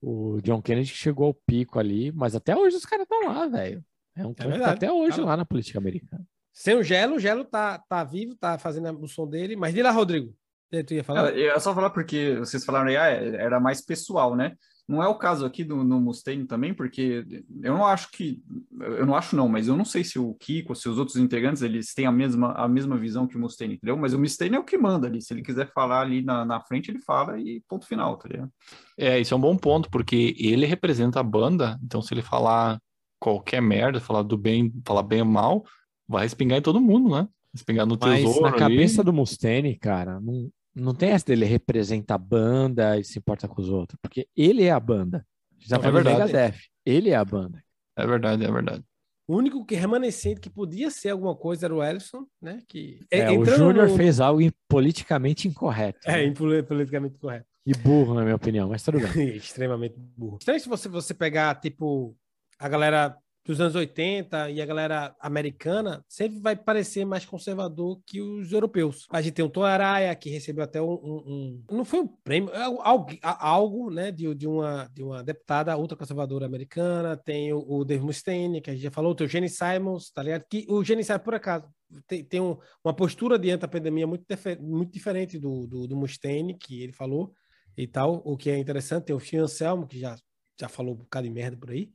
o 0.01 0.41
John 0.43 0.61
Kennedy 0.63 0.93
que 0.93 0.99
chegou 0.99 1.27
ao 1.27 1.35
pico 1.35 1.79
ali, 1.79 2.13
mas 2.13 2.35
até 2.35 2.57
hoje 2.57 2.77
os 2.77 2.85
caras 2.85 3.05
estão 3.05 3.29
lá, 3.29 3.47
velho. 3.47 3.85
É 4.15 4.27
um 4.27 4.33
clã 4.33 4.51
é 4.51 4.53
que 4.53 4.59
tá 4.61 4.71
até 4.73 4.93
hoje 4.93 5.21
lá 5.21 5.37
na 5.37 5.45
política 5.45 5.79
americana. 5.79 6.25
Sem 6.53 6.75
o 6.75 6.83
Gelo, 6.83 7.17
o 7.17 7.19
Gelo 7.19 7.45
tá, 7.45 7.79
tá 7.79 8.03
vivo, 8.03 8.35
tá 8.35 8.57
fazendo 8.57 8.99
o 9.03 9.09
som 9.09 9.29
dele, 9.29 9.57
mas 9.57 9.75
de 9.75 9.83
lá, 9.83 9.91
Rodrigo. 9.91 10.35
Tu 10.71 10.95
ia 10.95 11.05
falar? 11.05 11.31
Eu 11.31 11.47
ia 11.47 11.61
só 11.61 11.75
falar 11.75 11.91
porque 11.91 12.37
vocês 12.39 12.65
falaram 12.65 12.89
aí, 12.89 12.97
ah, 12.97 13.07
era 13.07 13.61
mais 13.61 13.85
pessoal, 13.85 14.35
né? 14.35 14.55
Não 14.89 15.03
é 15.03 15.09
o 15.09 15.19
caso 15.19 15.45
aqui 15.45 15.65
do, 15.65 15.83
no 15.83 16.01
Mustaine 16.01 16.47
também, 16.47 16.73
porque 16.73 17.25
eu 17.61 17.75
não 17.75 17.85
acho 17.85 18.09
que. 18.13 18.41
Eu 18.81 19.05
não 19.05 19.17
acho, 19.17 19.35
não, 19.35 19.49
mas 19.49 19.67
eu 19.67 19.77
não 19.77 19.85
sei 19.85 20.05
se 20.05 20.17
o 20.17 20.33
Kiko, 20.35 20.77
se 20.77 20.89
os 20.89 20.97
outros 20.97 21.17
integrantes, 21.17 21.63
eles 21.63 21.93
têm 21.93 22.07
a 22.07 22.13
mesma, 22.13 22.53
a 22.53 22.69
mesma 22.69 22.97
visão 22.97 23.27
que 23.27 23.37
o 23.37 23.41
Mustaine, 23.41 23.75
entendeu? 23.75 23.97
Mas 23.97 24.13
o 24.13 24.19
Mustaine 24.19 24.55
é 24.55 24.59
o 24.61 24.65
que 24.65 24.79
manda 24.79 25.09
ali. 25.09 25.21
Se 25.21 25.35
ele 25.35 25.43
quiser 25.43 25.73
falar 25.73 26.03
ali 26.03 26.23
na, 26.23 26.45
na 26.45 26.61
frente, 26.61 26.91
ele 26.91 27.01
fala 27.01 27.39
e 27.41 27.61
ponto 27.69 27.85
final, 27.85 28.17
tá 28.17 28.29
ligado? 28.29 28.51
É, 28.97 29.19
isso 29.19 29.35
é 29.35 29.37
um 29.37 29.41
bom 29.41 29.57
ponto, 29.57 29.91
porque 29.91 30.37
ele 30.39 30.67
representa 30.67 31.19
a 31.19 31.25
banda, 31.25 31.77
então 31.83 32.01
se 32.01 32.15
ele 32.15 32.23
falar 32.23 32.81
qualquer 33.19 33.61
merda, 33.61 33.99
falar 33.99 34.23
do 34.23 34.37
bem, 34.37 34.73
falar 34.85 35.03
bem 35.03 35.21
ou 35.21 35.27
mal, 35.27 35.65
vai 36.07 36.23
respingar 36.23 36.59
em 36.59 36.63
todo 36.63 36.81
mundo, 36.81 37.11
né? 37.11 37.27
Respingar 37.53 37.87
no 37.87 37.99
Mas 38.01 38.21
tesouro. 38.21 38.43
na 38.43 38.53
cabeça 38.53 39.03
do 39.03 39.13
Mustaine, 39.13 39.77
cara, 39.77 40.21
não, 40.21 40.49
não 40.77 40.95
tem 40.95 41.11
essa 41.11 41.25
dele 41.25 41.47
representa 41.47 42.15
a 42.15 42.19
banda 42.19 42.99
e 42.99 43.05
se 43.05 43.19
importa 43.19 43.49
com 43.49 43.61
os 43.61 43.71
outros, 43.71 43.99
porque 44.03 44.29
ele 44.37 44.65
é 44.65 44.71
a 44.71 44.79
banda. 44.79 45.27
Já 45.59 45.77
é 45.77 45.91
verdade. 45.91 46.19
Megadeth, 46.19 46.59
ele 46.85 47.11
é 47.11 47.17
a 47.17 47.25
banda. 47.25 47.65
É 47.97 48.07
verdade, 48.07 48.45
é 48.45 48.53
verdade. 48.53 48.85
O 49.27 49.37
único 49.37 49.65
que 49.65 49.75
remanescente 49.75 50.41
que 50.41 50.51
podia 50.51 50.91
ser 50.91 51.09
alguma 51.09 51.35
coisa 51.35 51.67
era 51.67 51.75
o 51.75 51.83
Ellison, 51.83 52.27
né? 52.41 52.63
Que 52.69 53.01
é, 53.11 53.31
o 53.31 53.45
Júnior 53.45 53.89
no... 53.89 53.97
fez 53.97 54.21
algo 54.21 54.41
politicamente 54.69 55.49
incorreto. 55.49 55.99
É, 56.09 56.27
né? 56.27 56.63
politicamente 56.63 57.17
incorreto. 57.17 57.47
E 57.65 57.73
burro, 57.73 58.15
na 58.15 58.23
minha 58.23 58.37
opinião, 58.37 58.69
mas 58.69 58.85
tudo 58.85 59.01
bem. 59.01 59.09
Extremamente 59.35 59.97
burro. 59.99 60.39
Então, 60.41 60.57
se 60.57 60.69
você, 60.69 60.89
você 60.89 61.13
pegar, 61.13 61.57
tipo, 61.57 62.15
a 62.59 62.69
galera 62.69 63.17
dos 63.47 63.61
anos 63.61 63.75
80 63.75 64.51
e 64.51 64.61
a 64.61 64.67
galera 64.67 65.15
americana 65.21 66.05
sempre 66.09 66.39
vai 66.41 66.57
parecer 66.57 67.05
mais 67.05 67.25
conservador 67.25 68.01
que 68.05 68.21
os 68.21 68.53
europeus. 68.53 69.07
A 69.11 69.23
gente 69.23 69.35
tem 69.35 69.45
o 69.45 69.49
Tom 69.49 69.63
que 70.21 70.31
recebeu 70.31 70.65
até 70.65 70.81
um, 70.83 70.93
um, 70.93 71.65
um, 71.71 71.77
Não 71.77 71.85
foi 71.85 72.01
um 72.01 72.07
prêmio, 72.07 72.51
é 72.53 72.63
algo, 72.63 73.07
algo 73.23 73.91
né, 73.91 74.11
de, 74.11 74.35
de, 74.35 74.47
uma, 74.47 74.91
de 74.93 75.03
uma 75.03 75.23
deputada 75.23 75.77
ultraconservadora 75.77 76.47
americana. 76.47 77.17
Tem 77.17 77.53
o, 77.53 77.65
o 77.67 77.85
Dave 77.85 78.05
Mustaine, 78.05 78.61
que 78.61 78.71
a 78.71 78.73
gente 78.73 78.83
já 78.83 78.91
falou, 78.91 79.15
tem 79.15 79.27
o 79.27 79.31
Jenny 79.31 79.49
Simons, 79.49 80.11
tá 80.11 80.23
ligado? 80.23 80.45
Que 80.49 80.67
o 80.69 80.83
Jenny 80.83 81.05
Simons, 81.05 81.23
por 81.23 81.35
acaso, 81.35 81.67
tem, 82.07 82.25
tem 82.25 82.41
um, 82.41 82.57
uma 82.85 82.95
postura 82.95 83.39
diante 83.39 83.61
da 83.61 83.69
pandemia 83.69 84.07
muito, 84.07 84.25
muito 84.61 84.93
diferente 84.93 85.39
do, 85.39 85.67
do, 85.67 85.87
do 85.87 85.97
Mustaine, 85.97 86.55
que 86.55 86.83
ele 86.83 86.93
falou 86.93 87.33
e 87.77 87.87
tal, 87.87 88.23
o 88.25 88.37
que 88.37 88.51
é 88.51 88.59
interessante. 88.59 89.05
Tem 89.05 89.17
o 89.17 89.21
Phil 89.21 89.45
Anselmo, 89.45 89.87
que 89.87 89.99
já, 89.99 90.17
já 90.59 90.69
falou 90.69 90.95
um 90.95 90.99
bocado 90.99 91.27
de 91.27 91.33
merda 91.33 91.57
por 91.57 91.71
aí. 91.71 91.91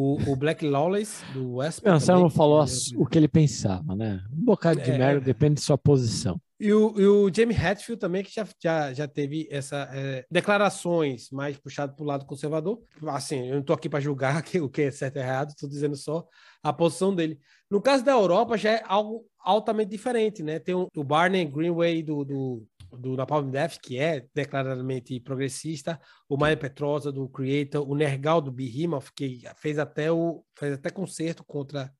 O, 0.00 0.16
o 0.30 0.36
Black 0.36 0.64
Lawless 0.64 1.24
do 1.32 1.56
West. 1.56 1.80
O 1.84 1.90
Anselmo 1.90 2.30
falou 2.30 2.64
o 2.96 3.04
que 3.04 3.18
ele 3.18 3.26
pensava, 3.26 3.96
né? 3.96 4.22
Um 4.32 4.44
bocado 4.44 4.80
de 4.80 4.92
é, 4.92 4.96
merda, 4.96 5.20
depende 5.20 5.54
de 5.54 5.60
sua 5.60 5.76
posição. 5.76 6.40
E 6.60 6.72
o, 6.72 6.94
e 7.00 7.04
o 7.04 7.34
Jamie 7.34 7.56
Hatfield 7.56 7.98
também, 7.98 8.22
que 8.22 8.32
já, 8.32 8.46
já, 8.62 8.92
já 8.92 9.08
teve 9.08 9.48
essa 9.50 9.88
é, 9.92 10.24
declarações 10.30 11.30
mais 11.32 11.56
puxado 11.56 11.96
para 11.96 12.02
o 12.04 12.06
lado 12.06 12.26
conservador. 12.26 12.80
Assim, 13.08 13.46
eu 13.46 13.54
não 13.54 13.60
estou 13.60 13.74
aqui 13.74 13.88
para 13.88 13.98
julgar 13.98 14.40
que, 14.44 14.60
o 14.60 14.68
que 14.68 14.82
é 14.82 14.90
certo 14.92 15.16
e 15.16 15.18
errado, 15.18 15.50
estou 15.50 15.68
dizendo 15.68 15.96
só 15.96 16.24
a 16.62 16.72
posição 16.72 17.12
dele. 17.12 17.36
No 17.68 17.80
caso 17.80 18.04
da 18.04 18.12
Europa, 18.12 18.56
já 18.56 18.70
é 18.70 18.82
algo 18.86 19.24
altamente 19.40 19.90
diferente, 19.90 20.44
né? 20.44 20.60
Tem 20.60 20.76
o, 20.76 20.88
o 20.94 21.02
Barney 21.02 21.44
Greenway 21.44 22.04
do, 22.04 22.24
do 22.24 22.66
do 22.92 23.16
Napalm 23.16 23.50
Death, 23.50 23.78
que 23.82 23.98
é 23.98 24.26
declaradamente 24.34 25.18
progressista, 25.20 26.00
o 26.28 26.36
Maia 26.36 26.56
Petrosa 26.56 27.12
do 27.12 27.28
Creator, 27.28 27.88
o 27.88 27.94
Nergal 27.94 28.40
do 28.40 28.50
Behemoth, 28.50 29.10
que 29.14 29.42
fez 29.56 29.78
até 29.78 30.10
o 30.10 30.44
fez 30.58 30.72
até 30.72 30.90
concerto 30.90 31.44
contra 31.44 31.92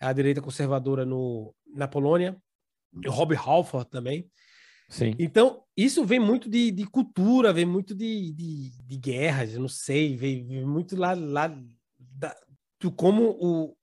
a 0.00 0.12
direita 0.12 0.42
conservadora 0.42 1.04
no, 1.06 1.54
na 1.74 1.88
Polônia, 1.88 2.36
o 2.94 3.10
Rob 3.10 3.34
Halford 3.34 3.88
também. 3.90 4.30
Sim. 4.88 5.14
Então, 5.18 5.64
isso 5.76 6.04
vem 6.04 6.20
muito 6.20 6.48
de, 6.48 6.70
de 6.70 6.84
cultura, 6.86 7.52
vem 7.52 7.64
muito 7.64 7.94
de, 7.94 8.32
de, 8.32 8.70
de 8.84 8.96
guerras, 8.96 9.54
eu 9.54 9.60
não 9.60 9.68
sei, 9.68 10.16
vem, 10.16 10.46
vem 10.46 10.64
muito 10.64 10.96
lá, 10.96 11.12
lá 11.14 11.48
da, 11.98 12.36
do 12.80 12.92
como 12.92 13.36
o, 13.40 13.76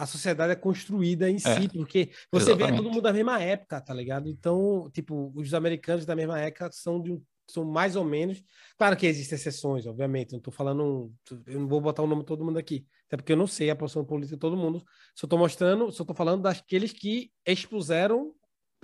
a 0.00 0.06
sociedade 0.06 0.52
é 0.52 0.56
construída 0.56 1.28
em 1.28 1.36
é, 1.36 1.38
si, 1.38 1.68
porque 1.68 2.10
você 2.32 2.50
exatamente. 2.50 2.70
vê 2.70 2.76
todo 2.76 2.88
mundo 2.90 3.02
da 3.02 3.12
mesma 3.12 3.40
época, 3.40 3.80
tá 3.80 3.92
ligado? 3.92 4.28
Então, 4.28 4.90
tipo, 4.92 5.30
os 5.34 5.52
americanos 5.52 6.06
da 6.06 6.16
mesma 6.16 6.40
época 6.40 6.70
são 6.72 7.00
de 7.00 7.20
são 7.50 7.64
mais 7.64 7.96
ou 7.96 8.04
menos. 8.04 8.42
Claro 8.78 8.96
que 8.96 9.06
existem 9.06 9.36
exceções, 9.36 9.84
obviamente. 9.84 10.32
Não 10.32 10.38
estou 10.38 10.52
falando. 10.52 11.12
Eu 11.46 11.60
não 11.60 11.68
vou 11.68 11.80
botar 11.80 12.02
o 12.02 12.06
nome 12.06 12.22
de 12.22 12.26
todo 12.28 12.44
mundo 12.44 12.58
aqui. 12.58 12.86
Até 13.06 13.16
porque 13.16 13.32
eu 13.32 13.36
não 13.36 13.46
sei 13.46 13.70
a 13.70 13.76
posição 13.76 14.04
política 14.04 14.36
de 14.36 14.40
todo 14.40 14.56
mundo. 14.56 14.84
Só 15.16 15.26
estou 15.26 15.38
mostrando, 15.38 15.90
só 15.90 16.04
estou 16.04 16.14
falando 16.14 16.42
daqueles 16.42 16.92
que 16.92 17.30
expuseram 17.44 18.32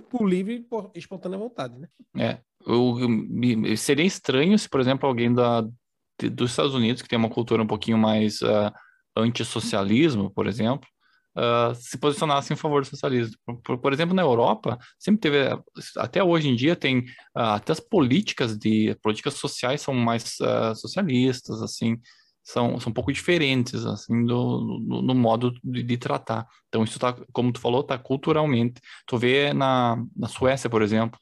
por 0.09 0.27
livre 0.27 0.67
e 0.93 0.99
espontânea 0.99 1.39
vontade, 1.39 1.79
né? 1.79 1.87
É. 2.17 2.39
Eu, 2.65 2.97
eu, 2.99 3.77
seria 3.77 4.05
estranho 4.05 4.59
se, 4.59 4.67
por 4.67 4.81
exemplo, 4.81 5.07
alguém 5.07 5.33
da, 5.33 5.61
dos 6.31 6.51
Estados 6.51 6.75
Unidos, 6.75 7.01
que 7.01 7.07
tem 7.07 7.17
uma 7.17 7.29
cultura 7.29 7.63
um 7.63 7.67
pouquinho 7.67 7.97
mais 7.97 8.41
uh, 8.41 8.71
antissocialismo, 9.15 10.29
por 10.29 10.45
exemplo, 10.45 10.87
uh, 11.37 11.75
se 11.75 11.97
posicionasse 11.97 12.51
em 12.51 12.55
favor 12.55 12.81
do 12.81 12.87
socialismo. 12.87 13.37
Por, 13.63 13.77
por, 13.77 13.93
exemplo, 13.93 14.15
na 14.15 14.23
Europa, 14.23 14.77
sempre 14.97 15.21
teve, 15.21 15.37
até 15.97 16.23
hoje 16.23 16.49
em 16.49 16.55
dia, 16.55 16.75
tem 16.75 16.99
uh, 17.35 17.55
até 17.55 17.71
as 17.71 17.79
políticas 17.79 18.57
de 18.57 18.95
políticas 19.01 19.35
sociais 19.35 19.81
são 19.81 19.93
mais 19.93 20.37
socialistas, 20.75 21.61
assim, 21.61 21.97
são, 22.43 22.79
são 22.79 22.89
um 22.89 22.93
pouco 22.93 23.11
diferentes, 23.11 23.85
assim, 23.85 24.25
do, 24.25 24.79
no 24.79 25.13
modo 25.13 25.53
de, 25.63 25.83
de, 25.83 25.97
tratar. 25.97 26.47
Então, 26.69 26.83
isso 26.83 26.97
tá, 26.97 27.13
como 27.33 27.51
tu 27.51 27.59
falou, 27.59 27.83
tá 27.83 27.97
culturalmente. 27.97 28.81
Tu 29.05 29.17
vê 29.17 29.53
na, 29.53 30.01
na 30.15 30.27
Suécia, 30.29 30.69
por 30.69 30.81
exemplo, 30.81 31.19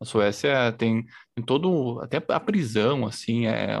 a 0.00 0.04
Suécia 0.04 0.72
tem, 0.72 1.04
tem 1.34 1.44
todo, 1.44 2.00
até 2.00 2.22
a 2.28 2.40
prisão, 2.40 3.06
assim, 3.06 3.46
é 3.46 3.78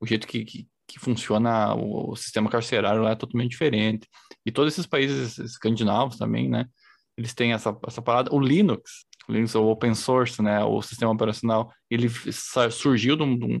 o 0.00 0.06
jeito 0.06 0.26
que, 0.26 0.44
que, 0.44 0.68
que, 0.86 0.98
funciona 0.98 1.74
o, 1.74 2.12
o, 2.12 2.16
sistema 2.16 2.50
carcerário 2.50 3.02
lá 3.02 3.10
é 3.10 3.16
totalmente 3.16 3.50
diferente. 3.50 4.08
E 4.44 4.52
todos 4.52 4.72
esses 4.72 4.86
países 4.86 5.38
escandinavos 5.38 6.16
também, 6.16 6.48
né, 6.48 6.66
eles 7.16 7.34
têm 7.34 7.52
essa, 7.52 7.76
essa 7.86 8.02
parada. 8.02 8.34
O 8.34 8.40
Linux, 8.40 9.06
o 9.28 9.32
Linux, 9.32 9.54
o 9.54 9.66
open 9.66 9.94
source, 9.94 10.40
né, 10.40 10.62
o 10.64 10.80
sistema 10.82 11.12
operacional, 11.12 11.72
ele 11.90 12.08
surgiu 12.70 13.16
de 13.16 13.22
um, 13.22 13.36
de 13.38 13.60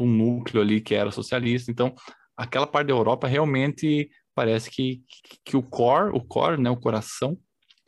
um, 0.00 0.06
núcleo 0.06 0.62
ali 0.62 0.80
que 0.80 0.94
era 0.94 1.10
socialista. 1.10 1.70
Então, 1.70 1.94
aquela 2.36 2.66
parte 2.66 2.88
da 2.88 2.92
Europa 2.92 3.26
realmente 3.26 4.10
parece 4.34 4.70
que, 4.70 5.02
que, 5.44 5.56
o 5.56 5.62
core, 5.62 6.10
o 6.14 6.20
core, 6.20 6.60
né, 6.60 6.68
o 6.68 6.76
coração, 6.76 7.38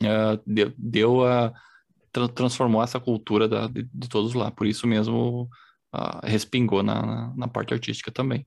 uh, 0.03 0.41
deu, 0.45 0.73
deu 0.77 1.25
a 1.25 1.53
tra 2.11 2.27
transformou 2.27 2.83
essa 2.83 2.99
cultura 2.99 3.47
da, 3.47 3.67
de, 3.67 3.83
de, 3.93 4.09
todos 4.09 4.33
lá. 4.33 4.51
Por 4.51 4.67
isso 4.67 4.87
mesmo 4.87 5.49
uh, 5.93 6.19
respingou 6.23 6.83
na, 6.83 7.05
na, 7.05 7.33
na, 7.35 7.47
parte 7.47 7.73
artística 7.73 8.11
também. 8.11 8.45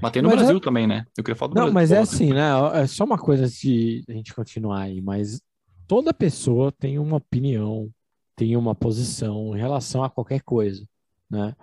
Mas 0.00 0.12
tem 0.12 0.22
no 0.22 0.28
mas 0.28 0.38
Brasil 0.38 0.56
é... 0.56 0.60
também, 0.60 0.86
né? 0.86 1.06
Eu 1.16 1.24
queria 1.24 1.36
falar 1.36 1.52
do 1.52 1.54
Não, 1.54 1.72
Brasil, 1.72 1.74
mas 1.74 1.92
é 1.92 1.98
assim, 1.98 2.32
né? 2.32 2.50
É 2.74 2.86
só 2.86 3.04
uma 3.04 3.18
coisa 3.18 3.48
de 3.48 4.04
a 4.08 4.12
gente 4.12 4.34
continuar 4.34 4.82
aí, 4.82 5.00
mas 5.00 5.40
toda 5.86 6.12
pessoa 6.12 6.72
tem 6.72 6.98
uma 6.98 7.16
opinião, 7.16 7.90
tem 8.36 8.56
uma 8.56 8.74
posição 8.74 9.56
em 9.56 9.60
relação 9.60 10.02
a 10.02 10.10
qualquer 10.10 10.42
coisa, 10.42 10.86
né? 11.30 11.54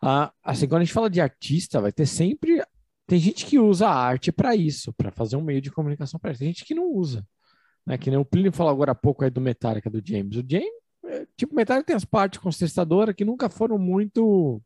Ah, 0.00 0.32
assim, 0.42 0.66
quando 0.66 0.82
a 0.82 0.84
gente 0.84 0.94
fala 0.94 1.10
de 1.10 1.20
artista, 1.20 1.80
vai 1.80 1.92
ter 1.92 2.06
sempre 2.06 2.62
tem 3.10 3.18
gente 3.18 3.44
que 3.44 3.58
usa 3.58 3.88
a 3.88 3.92
arte 3.92 4.30
para 4.30 4.54
isso, 4.54 4.92
para 4.92 5.10
fazer 5.10 5.34
um 5.34 5.42
meio 5.42 5.60
de 5.60 5.68
comunicação 5.68 6.20
para 6.20 6.32
Tem 6.32 6.46
gente 6.46 6.64
que 6.64 6.76
não 6.76 6.92
usa. 6.92 7.26
Né? 7.84 7.98
Que 7.98 8.08
nem 8.08 8.16
o 8.16 8.24
Plínio 8.24 8.52
falou 8.52 8.70
agora 8.70 8.92
há 8.92 8.94
pouco 8.94 9.24
aí 9.24 9.30
do 9.30 9.40
Metallica, 9.40 9.90
do 9.90 10.00
James. 10.00 10.36
O 10.36 10.44
James, 10.48 10.70
é, 11.04 11.26
tipo, 11.36 11.52
Metallica 11.52 11.88
tem 11.88 11.96
as 11.96 12.04
partes 12.04 12.38
contestadoras 12.38 13.12
que 13.12 13.24
nunca 13.24 13.48
foram 13.48 13.76
muito 13.76 14.62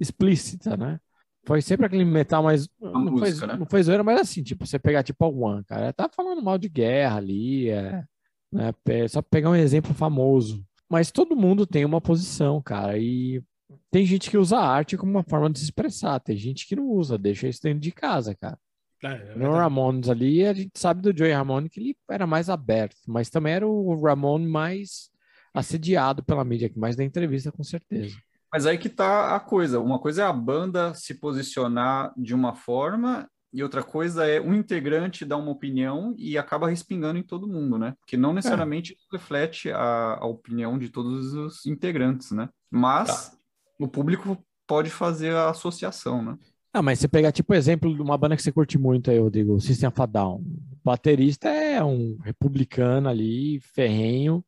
explícitas, 0.00 0.78
né? 0.78 0.98
Foi 1.44 1.60
sempre 1.60 1.86
aquele 1.86 2.04
metal 2.04 2.42
mais. 2.42 2.68
não, 2.80 3.04
música, 3.04 3.38
foi, 3.38 3.48
né? 3.48 3.56
não 3.56 3.66
foi 3.66 3.82
zoeira, 3.82 4.04
mas 4.04 4.20
assim, 4.20 4.42
tipo, 4.42 4.66
você 4.66 4.78
pegar 4.78 5.02
tipo 5.02 5.24
o 5.26 5.40
One, 5.40 5.64
cara, 5.64 5.92
tá 5.92 6.08
falando 6.08 6.42
mal 6.42 6.56
de 6.56 6.68
guerra 6.68 7.16
ali, 7.16 7.68
é, 7.68 8.04
né? 8.52 8.72
Só 9.08 9.20
pegar 9.20 9.50
um 9.50 9.56
exemplo 9.56 9.92
famoso. 9.92 10.64
Mas 10.88 11.10
todo 11.10 11.36
mundo 11.36 11.66
tem 11.66 11.84
uma 11.84 12.00
posição, 12.00 12.60
cara, 12.60 12.98
e 12.98 13.42
tem 13.90 14.04
gente 14.04 14.30
que 14.30 14.36
usa 14.36 14.58
a 14.58 14.66
arte 14.66 14.96
como 14.96 15.10
uma 15.10 15.24
forma 15.24 15.50
de 15.50 15.58
se 15.58 15.64
expressar, 15.64 16.20
tem 16.20 16.36
gente 16.36 16.66
que 16.66 16.76
não 16.76 16.86
usa, 16.88 17.18
deixa 17.18 17.48
isso 17.48 17.62
dentro 17.62 17.80
de 17.80 17.90
casa, 17.90 18.34
cara. 18.34 18.58
É, 19.02 19.32
é 19.32 19.34
no 19.34 19.50
Ramones 19.50 20.08
ali, 20.08 20.44
a 20.46 20.52
gente 20.52 20.78
sabe 20.78 21.02
do 21.02 21.16
Joey 21.16 21.32
Ramone 21.32 21.68
que 21.68 21.80
ele 21.80 21.96
era 22.08 22.26
mais 22.26 22.48
aberto, 22.48 22.96
mas 23.08 23.30
também 23.30 23.54
era 23.54 23.66
o 23.66 24.00
Ramone 24.00 24.46
mais 24.46 25.10
assediado 25.52 26.22
pela 26.22 26.44
mídia, 26.44 26.68
que 26.68 26.78
mais 26.78 26.94
da 26.94 27.02
entrevista, 27.02 27.50
com 27.50 27.64
certeza. 27.64 28.16
Mas 28.52 28.66
aí 28.66 28.76
que 28.76 28.88
tá 28.88 29.34
a 29.34 29.40
coisa. 29.40 29.80
Uma 29.80 29.98
coisa 29.98 30.22
é 30.22 30.26
a 30.26 30.32
banda 30.32 30.92
se 30.94 31.14
posicionar 31.14 32.12
de 32.16 32.34
uma 32.34 32.54
forma 32.54 33.26
e 33.52 33.62
outra 33.62 33.82
coisa 33.82 34.26
é 34.26 34.40
um 34.40 34.54
integrante 34.54 35.24
dar 35.24 35.36
uma 35.36 35.50
opinião 35.50 36.14
e 36.16 36.38
acaba 36.38 36.68
respingando 36.68 37.18
em 37.18 37.22
todo 37.22 37.46
mundo, 37.46 37.78
né? 37.78 37.94
Porque 38.00 38.16
não 38.16 38.32
necessariamente 38.32 38.94
é. 38.94 38.96
reflete 39.16 39.70
a, 39.70 40.18
a, 40.20 40.26
opinião 40.26 40.78
de 40.78 40.88
todos 40.88 41.34
os 41.34 41.66
integrantes, 41.66 42.30
né? 42.30 42.48
Mas 42.70 43.30
tá. 43.30 43.36
o 43.78 43.86
público 43.86 44.42
pode 44.66 44.88
fazer 44.88 45.34
a 45.34 45.50
associação, 45.50 46.22
né? 46.22 46.38
Ah, 46.72 46.80
mas 46.80 46.98
você 46.98 47.06
pegar, 47.06 47.30
tipo, 47.32 47.52
exemplo 47.52 47.94
de 47.94 48.00
uma 48.00 48.16
banda 48.16 48.34
que 48.34 48.42
você 48.42 48.50
curte 48.50 48.78
muito 48.78 49.10
aí, 49.10 49.18
Rodrigo, 49.18 49.60
System 49.60 49.88
of 49.90 50.00
a 50.00 50.06
Down. 50.06 50.36
O 50.36 50.78
baterista 50.82 51.50
é 51.50 51.84
um 51.84 52.16
republicano 52.24 53.10
ali, 53.10 53.60
ferrenho, 53.60 54.42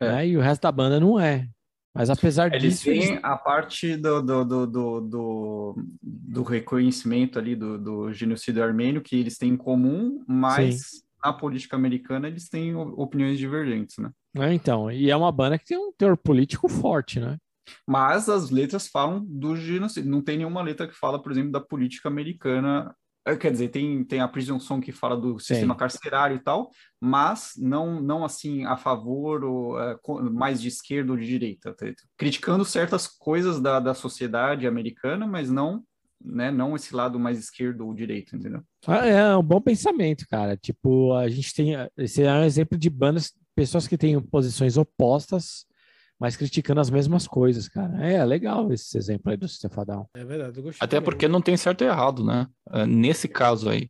é. 0.00 0.08
né? 0.08 0.28
E 0.28 0.36
o 0.38 0.40
resto 0.40 0.62
da 0.62 0.72
banda 0.72 0.98
não 0.98 1.20
é. 1.20 1.46
Mas 1.94 2.08
apesar 2.08 2.52
eles 2.54 2.74
disso. 2.74 2.84
Têm 2.84 3.02
eles... 3.02 3.20
a 3.22 3.36
parte 3.36 3.96
do, 3.96 4.22
do, 4.22 4.44
do, 4.44 5.00
do, 5.00 5.76
do 6.02 6.42
reconhecimento 6.42 7.38
ali 7.38 7.56
do, 7.56 7.78
do 7.78 8.12
genocídio 8.12 8.62
armênio 8.62 9.02
que 9.02 9.16
eles 9.16 9.36
têm 9.36 9.50
em 9.50 9.56
comum, 9.56 10.24
mas 10.26 10.80
Sim. 10.82 11.00
na 11.24 11.32
política 11.32 11.76
americana 11.76 12.28
eles 12.28 12.48
têm 12.48 12.74
opiniões 12.76 13.38
divergentes, 13.38 13.98
né? 13.98 14.10
É, 14.36 14.52
então, 14.54 14.90
e 14.90 15.10
é 15.10 15.16
uma 15.16 15.32
banda 15.32 15.58
que 15.58 15.64
tem 15.64 15.76
um 15.76 15.92
teor 15.92 16.16
político 16.16 16.68
forte, 16.68 17.18
né? 17.18 17.36
Mas 17.86 18.28
as 18.28 18.50
letras 18.50 18.88
falam 18.88 19.24
do 19.24 19.56
genocídio. 19.56 20.10
Não 20.10 20.22
tem 20.22 20.38
nenhuma 20.38 20.62
letra 20.62 20.86
que 20.86 20.94
fala, 20.94 21.20
por 21.22 21.32
exemplo, 21.32 21.52
da 21.52 21.60
política 21.60 22.08
americana. 22.08 22.94
É, 23.26 23.36
quer 23.36 23.52
dizer, 23.52 23.68
tem, 23.68 24.02
tem 24.02 24.20
a 24.20 24.28
Prison 24.28 24.58
Song 24.58 24.84
que 24.84 24.92
fala 24.92 25.16
do 25.16 25.38
sistema 25.38 25.74
Sim. 25.74 25.78
carcerário 25.78 26.36
e 26.36 26.40
tal, 26.40 26.70
mas 27.00 27.52
não, 27.56 28.00
não 28.00 28.24
assim 28.24 28.64
a 28.64 28.76
favor 28.76 29.44
ou 29.44 29.80
é, 29.80 29.96
mais 30.30 30.60
de 30.60 30.68
esquerda 30.68 31.12
ou 31.12 31.18
de 31.18 31.26
direita. 31.26 31.74
Tá 31.74 31.86
criticando 32.16 32.64
certas 32.64 33.06
coisas 33.06 33.60
da, 33.60 33.78
da 33.78 33.94
sociedade 33.94 34.66
americana, 34.66 35.26
mas 35.26 35.50
não 35.50 35.84
né, 36.22 36.50
não 36.50 36.76
esse 36.76 36.94
lado 36.94 37.18
mais 37.18 37.38
esquerdo 37.38 37.86
ou 37.86 37.94
direito, 37.94 38.36
entendeu? 38.36 38.62
Ah, 38.86 39.06
é 39.06 39.36
um 39.36 39.42
bom 39.42 39.60
pensamento, 39.60 40.26
cara. 40.28 40.54
Tipo, 40.54 41.14
a 41.14 41.28
gente 41.30 41.54
tem. 41.54 41.72
Esse 41.96 42.22
é 42.22 42.32
um 42.32 42.44
exemplo 42.44 42.76
de 42.76 42.90
bandas, 42.90 43.32
pessoas 43.54 43.88
que 43.88 43.96
têm 43.96 44.20
posições 44.20 44.76
opostas 44.76 45.64
mas 46.20 46.36
criticando 46.36 46.82
as 46.82 46.90
mesmas 46.90 47.26
coisas, 47.26 47.66
cara. 47.66 48.06
É 48.06 48.22
legal 48.22 48.70
esse 48.70 48.98
exemplo 48.98 49.30
aí 49.30 49.38
do 49.38 49.48
Stefadão. 49.48 50.06
É 50.14 50.22
verdade, 50.22 50.58
eu 50.58 50.62
gostei. 50.62 50.84
Até 50.84 51.00
porque 51.00 51.26
não 51.26 51.40
tem 51.40 51.56
certo 51.56 51.82
e 51.82 51.86
errado, 51.86 52.22
né? 52.22 52.46
Uh, 52.68 52.84
nesse 52.84 53.26
caso 53.26 53.70
aí, 53.70 53.88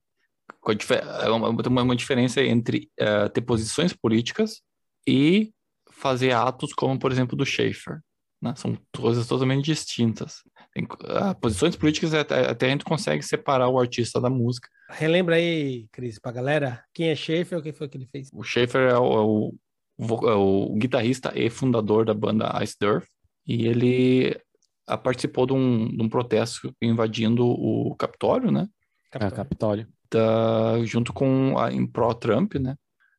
é 1.25 1.31
uma, 1.31 1.49
uma, 1.49 1.97
diferença 1.97 2.41
entre 2.41 2.89
uh, 3.01 3.29
ter 3.31 3.41
posições 3.41 3.93
políticas 3.93 4.63
e 5.09 5.53
fazer 5.91 6.31
atos 6.31 6.73
como, 6.73 6.97
por 6.99 7.11
exemplo, 7.11 7.37
do 7.37 7.45
Schaefer. 7.45 7.99
Né? 8.41 8.55
São 8.57 8.79
coisas 8.97 9.27
totalmente 9.27 9.65
distintas. 9.65 10.37
Tem, 10.73 10.85
uh, 10.85 11.35
posições 11.41 11.75
políticas 11.75 12.15
até, 12.15 12.49
até, 12.49 12.67
a 12.67 12.71
gente 12.71 12.85
consegue 12.85 13.25
separar 13.25 13.69
o 13.69 13.79
artista 13.79 14.21
da 14.21 14.31
música. 14.31 14.69
Relembra 14.89 15.35
aí, 15.35 15.89
Cris, 15.91 16.19
pra 16.21 16.31
galera, 16.31 16.85
quem 16.95 17.09
é 17.09 17.17
Schaefer 17.17 17.59
ou 17.59 17.63
quem 17.63 17.73
foi 17.73 17.89
que 17.89 17.99
ele 17.99 18.07
fez? 18.07 18.31
O 18.33 18.45
Schaefer 18.45 18.89
é 18.89 18.99
o, 18.99 19.13
é 19.13 19.21
o 19.21 19.55
é 19.55 19.70
o 20.01 20.75
guitarrista 20.77 21.33
e 21.35 21.51
fundador 21.51 22.07
da 22.07 22.15
banda 22.15 22.59
Ice 22.63 22.77
Earth, 22.83 23.07
e 23.47 23.67
ele 23.67 24.41
ah, 24.87 24.97
participou 24.97 25.47
de 25.47 25.53
um, 25.53 25.89
de 25.89 26.03
um 26.03 26.09
protesto 26.09 26.75
invadindo 26.81 27.47
o 27.47 27.95
Capitólio, 27.97 28.51
né? 28.51 28.69
Capitólio. 29.11 29.33
É, 29.33 29.37
Capitólio. 29.37 29.89
Da, 30.11 30.85
junto 30.85 31.13
com 31.13 31.59
a, 31.59 31.73
em 31.73 31.87
pró-Trump, 31.87 32.55
né? 32.55 32.75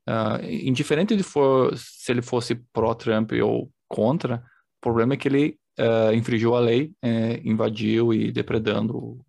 Uh, 0.09 0.43
indiferente 0.49 1.15
de 1.15 1.23
for, 1.23 1.77
se 1.77 2.11
ele 2.11 2.21
fosse 2.21 2.55
pró-Trump 2.73 3.31
ou 3.43 3.71
contra, 3.87 4.37
o 4.37 4.81
problema 4.81 5.13
é 5.13 5.17
que 5.17 5.27
ele 5.27 5.57
uh, 5.79 6.13
infringiu 6.13 6.55
a 6.55 6.59
lei, 6.59 6.93
invadiu 7.43 8.13
e 8.13 8.31
depredando. 8.31 9.19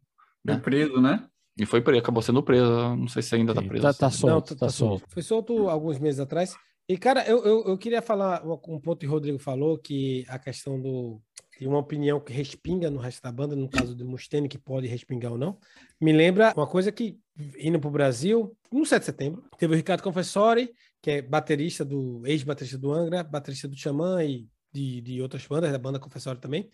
Né? 0.45 0.55
Foi 0.55 0.63
preso, 0.63 1.01
né? 1.01 1.27
E 1.59 1.67
foi 1.67 1.83
preso, 1.83 2.01
acabou 2.01 2.23
sendo 2.23 2.43
preso. 2.43 2.97
Não 2.97 3.09
sei 3.09 3.23
se 3.23 3.35
ainda 3.35 3.53
está 3.53 3.63
preso. 3.63 3.83
Tá, 3.83 3.93
tá 3.93 4.11
solto, 4.11 4.51
Não, 4.51 4.57
tá, 4.59 4.67
tá, 4.67 4.73
solto. 4.73 5.05
Foi 5.09 5.23
solto 5.23 5.69
alguns 5.69 5.99
meses 5.99 6.19
atrás. 6.19 6.57
E, 6.89 6.99
cara, 6.99 7.25
eu, 7.27 7.45
eu, 7.45 7.65
eu, 7.69 7.79
queria 7.79 8.03
falar 8.03 8.43
um 8.45 8.81
ponto 8.81 8.99
que 8.99 9.07
o 9.07 9.11
Rodrigo 9.11 9.39
falou, 9.39 9.79
que 9.79 10.25
a 10.29 10.39
questão 10.39 10.81
do, 10.81 11.21
de 11.59 11.67
uma 11.67 11.79
opinião 11.79 12.21
que 12.21 12.33
respinga 12.33 12.91
no 12.91 12.99
resto 12.99 13.23
da 13.23 13.31
banda, 13.31 13.55
no 13.55 13.69
caso 13.69 13.95
do 13.95 14.05
Mustaine, 14.05 14.49
que 14.49 14.59
pode 14.59 14.89
respingar 14.89 15.33
ou 15.33 15.39
não, 15.39 15.59
me 16.01 16.13
lembra 16.13 16.53
uma 16.57 16.67
coisa 16.67 16.91
que, 16.91 17.19
indo 17.57 17.79
para 17.79 17.89
o 17.89 17.93
Brasil, 17.93 18.57
no 18.71 18.85
7 18.85 19.01
de 19.01 19.07
setembro, 19.07 19.45
teve 19.57 19.73
o 19.73 19.77
Ricardo 19.77 20.03
Confessori, 20.03 20.73
que 21.01 21.11
é 21.11 21.23
baterista 21.23 21.85
do, 21.85 22.23
ex-baterista 22.27 22.79
do 22.79 22.93
Angra, 22.93 23.23
baterista 23.23 23.69
do 23.69 23.77
Xamã 23.77 24.25
e 24.25 24.49
de, 24.73 25.01
de 25.01 25.23
outras 25.23 25.47
bandas, 25.47 25.71
da 25.71 25.79
banda 25.79 26.01
Confessori 26.01 26.41
também. 26.41 26.69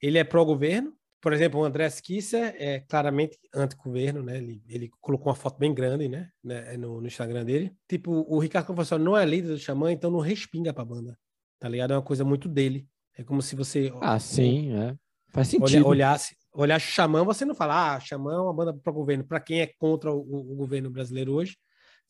Ele 0.00 0.18
é 0.18 0.24
pró-governo, 0.24 0.92
por 1.20 1.32
exemplo, 1.32 1.60
o 1.60 1.64
André 1.64 1.88
Kisser 2.02 2.54
é 2.58 2.80
claramente 2.80 3.38
anti-governo, 3.54 4.22
né? 4.22 4.38
Ele, 4.38 4.62
ele 4.68 4.90
colocou 5.00 5.28
uma 5.28 5.34
foto 5.34 5.58
bem 5.58 5.74
grande, 5.74 6.08
né? 6.08 6.30
né 6.42 6.76
no, 6.76 7.00
no, 7.00 7.06
Instagram 7.06 7.44
dele. 7.44 7.72
Tipo, 7.88 8.24
o 8.28 8.38
Ricardo 8.38 8.66
Confessor 8.66 8.98
não 8.98 9.16
é 9.16 9.24
líder 9.24 9.48
do 9.48 9.58
Xamã, 9.58 9.90
então 9.90 10.10
não 10.10 10.20
respinga 10.20 10.72
pra 10.72 10.84
banda. 10.84 11.18
Tá 11.58 11.68
ligado? 11.68 11.92
É 11.92 11.96
uma 11.96 12.02
coisa 12.02 12.24
muito 12.24 12.48
dele. 12.48 12.86
É 13.16 13.24
como 13.24 13.42
se 13.42 13.56
você. 13.56 13.92
Ah, 14.00 14.18
sim, 14.20 14.72
é. 14.72 14.94
Faz 15.30 15.48
sentido. 15.48 15.86
olhasse, 15.86 16.36
olhasse 16.52 16.88
o 16.88 16.92
Xamã, 16.92 17.24
você 17.24 17.44
não 17.44 17.54
fala, 17.54 17.96
ah, 17.96 18.00
Xamã 18.00 18.34
é 18.34 18.40
uma 18.40 18.54
banda 18.54 18.72
pro 18.72 18.92
governo. 18.92 19.24
Para 19.24 19.40
quem 19.40 19.60
é 19.60 19.66
contra 19.66 20.12
o, 20.12 20.20
o, 20.20 20.54
governo 20.54 20.88
brasileiro 20.88 21.32
hoje, 21.34 21.56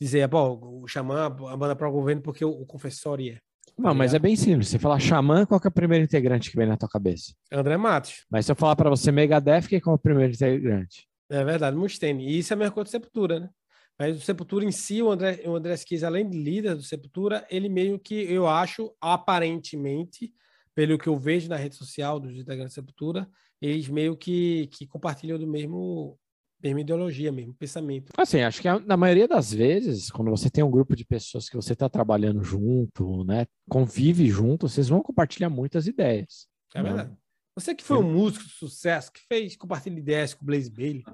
dizer, 0.01 0.29
pô, 0.29 0.83
o 0.83 0.87
Xamã 0.87 1.23
é 1.23 1.25
a 1.25 1.57
banda 1.57 1.75
pro 1.75 1.91
governo 1.91 2.23
porque 2.23 2.45
o, 2.45 2.51
o 2.51 2.67
confessório 2.67 3.33
é. 3.33 3.39
Não, 3.79 3.95
mas 3.95 4.13
é 4.13 4.19
bem 4.19 4.35
simples. 4.35 4.69
Você 4.69 4.79
falar 4.79 4.99
Xamã, 4.99 5.47
qual 5.47 5.61
é 5.65 5.69
o 5.69 5.71
primeiro 5.71 6.05
integrante 6.05 6.51
que 6.51 6.57
vem 6.57 6.67
na 6.67 6.77
tua 6.77 6.89
cabeça? 6.89 7.33
André 7.53 7.77
Matos. 7.77 8.27
Mas 8.29 8.45
se 8.45 8.53
eu 8.53 8.57
falar 8.57 8.75
para 8.75 8.91
você 8.91 9.13
Megadeth, 9.13 9.69
quem 9.69 9.81
é 9.85 9.91
o 9.91 9.97
primeiro 9.97 10.33
integrante? 10.33 11.07
É 11.31 11.45
verdade, 11.45 11.77
Mustaine. 11.77 12.27
E 12.27 12.39
isso 12.39 12.53
é 12.53 12.55
a 12.55 12.59
mesma 12.59 12.73
coisa 12.73 12.89
do 12.89 12.91
Sepultura, 12.91 13.39
né? 13.39 13.51
Mas 13.97 14.17
o 14.17 14.21
Sepultura 14.21 14.65
em 14.65 14.73
si, 14.73 15.01
o 15.03 15.11
André, 15.11 15.43
o 15.45 15.55
André 15.55 15.75
Esquiz, 15.75 16.03
além 16.03 16.29
de 16.29 16.37
líder 16.37 16.75
do 16.75 16.83
Sepultura, 16.83 17.47
ele 17.51 17.69
meio 17.69 17.99
que, 17.99 18.15
eu 18.15 18.49
acho, 18.49 18.93
aparentemente, 19.01 20.33
pelo 20.75 20.99
que 20.99 21.09
eu 21.09 21.17
vejo 21.17 21.49
na 21.49 21.57
rede 21.57 21.75
social 21.75 22.19
dos 22.19 22.37
integrantes 22.37 22.75
da 22.75 22.81
Sepultura, 22.81 23.29
eles 23.61 23.89
meio 23.89 24.17
que, 24.17 24.69
que 24.69 24.87
compartilham 24.87 25.39
do 25.39 25.47
mesmo 25.47 26.19
mesma 26.63 26.81
ideologia, 26.81 27.33
mesmo 27.33 27.55
pensamento. 27.55 28.13
Assim, 28.17 28.41
acho 28.41 28.61
que 28.61 28.69
na 28.87 28.97
maioria 28.97 29.29
das 29.29 29.53
vezes, 29.53 30.11
quando 30.11 30.31
você 30.31 30.51
tem 30.51 30.65
um 30.65 30.71
grupo 30.71 30.97
de 30.97 31.05
pessoas 31.05 31.49
que 31.49 31.57
você 31.57 31.73
está 31.73 31.89
trabalhando 31.89 32.43
junto, 32.43 33.25
né, 33.25 33.47
convive 33.69 34.27
junto, 34.29 34.69
vocês 34.69 34.89
vão 34.89 35.03
compartilhar 35.03 35.51
muitas 35.51 35.87
ideias. 35.87 36.47
É 36.75 36.83
né? 36.83 36.89
verdade. 36.89 37.17
Você 37.55 37.75
que 37.75 37.83
foi 37.83 37.97
um 37.99 38.13
músico 38.13 38.45
de 38.45 38.53
sucesso, 38.53 39.13
que 39.13 39.21
fez, 39.29 39.57
compartilha 39.57 39.99
ideias 39.99 40.33
com 40.33 40.45
o 40.45 40.47
Blaze 40.47 40.71
Bailey. 40.71 41.05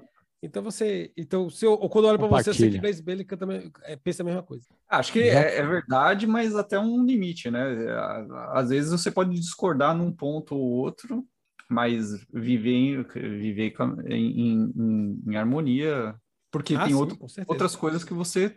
Então 0.43 0.61
você, 0.61 1.11
então 1.17 1.49
se 1.49 1.65
eu, 1.65 1.75
quando 1.89 2.05
eu 2.05 2.09
olho 2.09 2.19
para 2.19 2.27
você, 2.27 2.51
eu 2.51 2.53
sei 2.53 2.69
que 2.69 2.77
Blaze 2.77 3.01
Bailey 3.01 3.25
canta, 3.25 3.47
é, 3.83 3.95
pensa 3.95 4.21
a 4.21 4.25
mesma 4.25 4.43
coisa. 4.43 4.67
Acho 4.87 5.11
que 5.11 5.21
é, 5.21 5.57
é, 5.57 5.65
verdade, 5.65 6.27
mas 6.27 6.55
até 6.55 6.77
um 6.79 7.03
limite, 7.03 7.49
né? 7.49 7.63
Às 8.51 8.69
vezes 8.69 8.91
você 8.91 9.09
pode 9.09 9.33
discordar 9.33 9.97
num 9.97 10.11
ponto 10.11 10.55
ou 10.55 10.61
outro, 10.61 11.25
mas 11.69 12.25
viver, 12.33 13.05
viver 13.13 13.73
em, 14.07 14.71
em, 14.75 15.21
em 15.27 15.35
harmonia, 15.35 16.15
porque 16.51 16.75
ah, 16.75 16.79
tem 16.79 16.89
sim, 16.89 16.93
outro, 16.93 17.17
outras 17.47 17.75
coisas 17.75 18.03
que 18.03 18.13
você, 18.13 18.55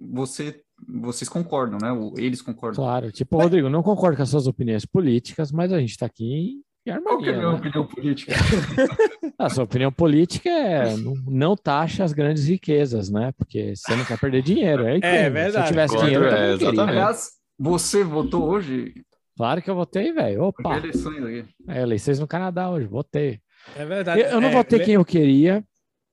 você, 0.00 0.60
vocês 0.88 1.28
concordam, 1.28 1.78
né? 1.80 1.88
Eles 2.16 2.42
concordam. 2.42 2.82
Claro, 2.82 3.12
tipo, 3.12 3.36
Rodrigo, 3.36 3.68
não 3.68 3.82
concordo 3.82 4.16
com 4.16 4.22
as 4.22 4.30
suas 4.30 4.46
opiniões 4.46 4.84
políticas, 4.84 5.52
mas 5.52 5.72
a 5.72 5.78
gente 5.78 5.90
está 5.90 6.06
aqui 6.06 6.62
em 6.86 6.90
harmonia. 6.90 7.02
Qual 7.04 7.22
que 7.22 7.28
é 7.28 7.32
a 7.32 7.36
minha 7.36 7.50
né? 7.50 7.56
opinião 7.56 7.86
política? 7.86 8.32
a 9.38 9.50
sua 9.50 9.64
opinião 9.64 9.92
política 9.92 10.48
é 10.48 10.96
não, 10.96 11.14
não 11.26 11.56
taxa 11.56 12.04
as 12.04 12.12
grandes 12.12 12.46
riquezas, 12.46 13.10
né? 13.10 13.32
Porque 13.36 13.74
você 13.76 13.94
não 13.94 14.04
quer 14.04 14.18
perder 14.18 14.42
dinheiro. 14.42 14.86
É, 14.86 14.98
é 15.02 15.30
verdade. 15.30 15.52
Se 15.52 15.58
eu 15.58 15.66
tivesse 15.66 15.96
dinheiro, 15.98 16.24
eu 16.24 16.32
é, 16.32 16.52
exatamente. 16.54 16.90
Aliás, 16.90 17.30
você 17.58 18.02
votou 18.02 18.48
hoje 18.48 18.94
Claro 19.36 19.60
que 19.60 19.68
eu 19.68 19.74
votei, 19.74 20.12
velho. 20.12 20.44
Opa! 20.44 20.78
Eleições 20.78 21.22
aqui. 21.22 21.44
É, 21.68 21.82
eleições 21.82 22.18
no 22.18 22.26
Canadá 22.26 22.70
hoje, 22.70 22.86
votei. 22.86 23.40
É 23.76 23.84
verdade. 23.84 24.20
Eu, 24.20 24.26
eu 24.28 24.40
não 24.40 24.48
é, 24.48 24.52
votei 24.52 24.80
quem 24.80 24.94
eu 24.94 25.04
queria, 25.04 25.64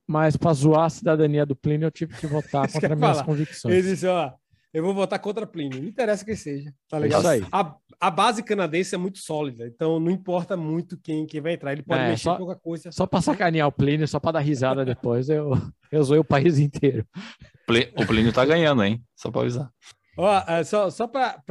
mas 0.07 0.35
para 0.35 0.53
zoar 0.53 0.85
a 0.85 0.89
cidadania 0.89 1.45
do 1.45 1.55
Plínio, 1.55 1.85
eu 1.85 1.91
tive 1.91 2.13
que 2.15 2.27
votar 2.27 2.67
contra 2.71 2.95
minhas 2.95 3.17
falar. 3.17 3.25
convicções. 3.25 3.73
Ele 3.73 3.89
disse, 3.89 4.05
ó, 4.07 4.33
eu 4.73 4.83
vou 4.83 4.93
votar 4.93 5.19
contra 5.19 5.47
Plínio. 5.47 5.81
Não 5.81 5.87
interessa 5.87 6.25
quem 6.25 6.35
seja, 6.35 6.73
tá 6.89 6.99
ligado? 6.99 7.21
Isso 7.21 7.29
aí. 7.29 7.45
A, 7.49 7.75
a 7.99 8.11
base 8.11 8.43
canadense 8.43 8.93
é 8.93 8.97
muito 8.97 9.19
sólida, 9.19 9.67
então 9.67 9.99
não 9.99 10.11
importa 10.11 10.57
muito 10.57 10.97
quem, 10.97 11.25
quem 11.25 11.39
vai 11.39 11.53
entrar. 11.53 11.71
Ele 11.71 11.83
pode 11.83 12.01
é, 12.01 12.09
mexer 12.09 12.23
só, 12.23 12.35
pouca 12.35 12.55
coisa. 12.55 12.91
Só 12.91 13.05
para 13.05 13.21
sacanear 13.21 13.67
o 13.67 13.71
Plínio, 13.71 14.07
só 14.07 14.19
para 14.19 14.33
dar 14.33 14.39
risada 14.39 14.83
depois, 14.83 15.29
eu, 15.29 15.51
eu 15.89 16.03
zoei 16.03 16.19
o 16.19 16.25
país 16.25 16.59
inteiro. 16.59 17.07
O 17.95 18.05
Plínio 18.05 18.33
tá 18.33 18.43
ganhando, 18.43 18.83
hein? 18.83 19.01
Só 19.15 19.31
para 19.31 19.41
avisar. 19.41 19.71
Ó, 20.15 20.39
uh, 20.39 20.65
só, 20.65 20.89
só 20.89 21.07
para 21.07 21.41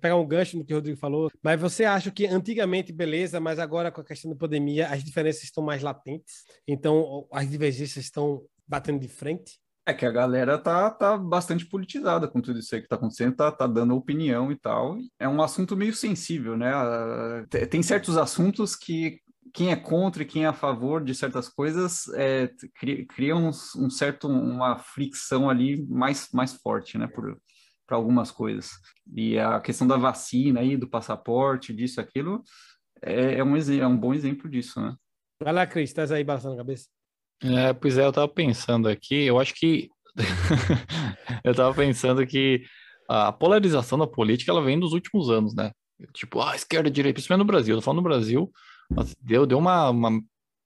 pegar 0.00 0.16
um 0.16 0.26
gancho 0.26 0.56
no 0.56 0.64
que 0.64 0.72
o 0.72 0.76
Rodrigo 0.76 0.98
falou, 0.98 1.30
mas 1.42 1.60
você 1.60 1.84
acha 1.84 2.10
que 2.10 2.26
antigamente, 2.26 2.92
beleza, 2.92 3.40
mas 3.40 3.58
agora 3.58 3.90
com 3.90 4.00
a 4.00 4.04
questão 4.04 4.30
da 4.30 4.36
pandemia, 4.36 4.88
as 4.88 5.02
diferenças 5.02 5.42
estão 5.42 5.64
mais 5.64 5.82
latentes? 5.82 6.44
Então, 6.66 7.26
as 7.32 7.48
divergências 7.48 8.04
estão 8.04 8.42
batendo 8.66 9.00
de 9.00 9.08
frente? 9.08 9.58
É 9.86 9.94
que 9.94 10.04
a 10.04 10.12
galera 10.12 10.58
tá, 10.58 10.90
tá 10.90 11.16
bastante 11.16 11.64
politizada 11.64 12.28
com 12.28 12.42
tudo 12.42 12.58
isso 12.58 12.74
aí 12.74 12.82
que 12.82 12.88
tá 12.88 12.96
acontecendo, 12.96 13.34
tá, 13.34 13.50
tá 13.50 13.66
dando 13.66 13.96
opinião 13.96 14.52
e 14.52 14.56
tal. 14.56 14.98
É 15.18 15.26
um 15.26 15.40
assunto 15.40 15.74
meio 15.74 15.94
sensível, 15.94 16.58
né? 16.58 16.70
Tem 17.70 17.82
certos 17.82 18.18
assuntos 18.18 18.76
que 18.76 19.18
quem 19.54 19.72
é 19.72 19.76
contra 19.76 20.22
e 20.22 20.26
quem 20.26 20.44
é 20.44 20.48
a 20.48 20.52
favor 20.52 21.02
de 21.02 21.14
certas 21.14 21.48
coisas 21.48 22.06
é, 22.14 22.50
cria, 22.74 23.06
cria 23.06 23.34
um, 23.34 23.48
um, 23.48 23.88
certo 23.88 24.28
uma 24.28 24.78
fricção 24.78 25.48
ali 25.48 25.82
mais, 25.88 26.28
mais 26.34 26.52
forte, 26.52 26.98
né? 26.98 27.06
Por, 27.06 27.40
para 27.88 27.96
algumas 27.96 28.30
coisas. 28.30 28.72
E 29.16 29.38
a 29.38 29.58
questão 29.60 29.86
da 29.86 29.96
vacina 29.96 30.60
aí, 30.60 30.76
do 30.76 30.86
passaporte, 30.86 31.72
disso, 31.72 32.00
aquilo, 32.00 32.44
é, 33.02 33.38
é 33.38 33.44
um, 33.44 33.56
é 33.56 33.86
um 33.86 33.96
bom 33.96 34.12
exemplo 34.12 34.48
disso, 34.48 34.78
né? 34.80 34.94
Vai 35.42 35.52
lá, 35.52 35.66
Cris, 35.66 35.88
estás 35.88 36.12
aí 36.12 36.22
balançando 36.22 36.54
a 36.54 36.58
cabeça? 36.58 36.88
É, 37.42 37.72
pois 37.72 37.96
é, 37.96 38.04
eu 38.04 38.10
estava 38.10 38.28
pensando 38.28 38.88
aqui, 38.88 39.24
eu 39.24 39.40
acho 39.40 39.54
que 39.54 39.88
eu 41.44 41.52
estava 41.52 41.74
pensando 41.74 42.26
que 42.26 42.64
a 43.08 43.32
polarização 43.32 43.98
da 43.98 44.06
política 44.06 44.50
ela 44.50 44.62
vem 44.62 44.78
dos 44.78 44.92
últimos 44.92 45.30
anos, 45.30 45.54
né? 45.54 45.70
Tipo, 46.12 46.42
ah, 46.42 46.54
esquerda, 46.54 46.90
direita, 46.90 47.14
principalmente 47.14 47.46
no 47.46 47.52
Brasil. 47.52 47.74
Eu 47.74 47.78
tô 47.78 47.84
falando 47.84 47.98
no 47.98 48.08
Brasil, 48.08 48.52
deu, 49.20 49.46
deu 49.46 49.58
uma, 49.58 49.88
uma 49.90 50.20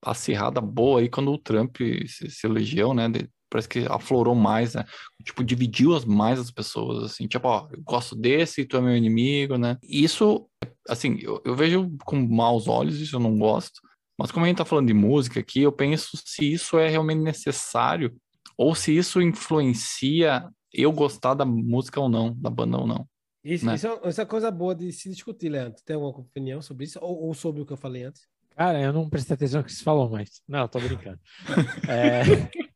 acirrada 0.05 0.61
boa 0.61 1.01
aí 1.01 1.09
quando 1.09 1.31
o 1.31 1.39
Trump 1.39 1.77
se, 2.07 2.31
se 2.31 2.47
elegeu, 2.47 2.93
né? 2.93 3.09
Parece 3.53 3.69
que 3.69 3.81
aflorou 3.91 4.35
mais, 4.35 4.75
né? 4.75 4.85
Tipo, 5.23 5.45
dividiu 5.45 5.95
as, 5.95 6.07
mais 6.07 6.41
as 6.41 6.51
pessoas, 6.51 7.05
assim, 7.05 7.29
tipo, 7.29 7.47
ó, 7.47 7.69
eu 7.71 7.83
gosto 7.83 8.17
desse, 8.17 8.65
tu 8.65 8.79
é 8.79 8.81
meu 8.81 8.97
inimigo, 8.97 9.59
né? 9.59 9.77
Isso, 9.83 10.49
assim, 10.89 11.19
eu, 11.21 11.41
eu 11.45 11.55
vejo 11.55 11.95
com 12.05 12.17
maus 12.27 12.67
olhos, 12.67 12.99
isso 12.99 13.17
eu 13.17 13.21
não 13.21 13.39
gosto, 13.39 13.81
mas 14.19 14.33
como 14.33 14.47
a 14.47 14.49
gente 14.49 14.57
tá 14.57 14.65
falando 14.65 14.87
de 14.87 14.95
música 14.95 15.41
aqui, 15.41 15.61
eu 15.61 15.73
penso 15.73 16.17
se 16.25 16.51
isso 16.51 16.79
é 16.79 16.89
realmente 16.89 17.21
necessário, 17.21 18.17
ou 18.57 18.75
se 18.75 18.97
isso 18.97 19.21
influencia 19.21 20.49
eu 20.73 20.91
gostar 20.91 21.35
da 21.35 21.45
música 21.45 22.01
ou 22.01 22.09
não, 22.09 22.35
da 22.35 22.49
banda 22.49 22.79
ou 22.79 22.87
não. 22.87 23.07
Isso, 23.45 23.67
né? 23.67 23.75
isso, 23.75 23.87
é, 23.87 24.09
isso 24.09 24.21
é 24.21 24.25
coisa 24.25 24.51
boa 24.51 24.75
de 24.75 24.91
se 24.93 25.11
discutir, 25.11 25.49
Leandro. 25.49 25.83
Tem 25.85 25.97
alguma 25.97 26.21
opinião 26.21 26.63
sobre 26.63 26.85
isso? 26.85 26.99
Ou, 27.03 27.27
ou 27.27 27.35
sobre 27.35 27.61
o 27.61 27.67
que 27.67 27.73
eu 27.73 27.77
falei 27.77 28.05
antes? 28.05 28.23
Cara, 28.57 28.81
eu 28.81 28.93
não 28.93 29.09
prestei 29.09 29.35
atenção 29.35 29.61
no 29.61 29.67
que 29.67 29.73
você 29.73 29.83
falou, 29.83 30.09
mas. 30.09 30.41
Não, 30.47 30.69
tô 30.69 30.79
brincando. 30.79 31.19
é... 31.89 32.72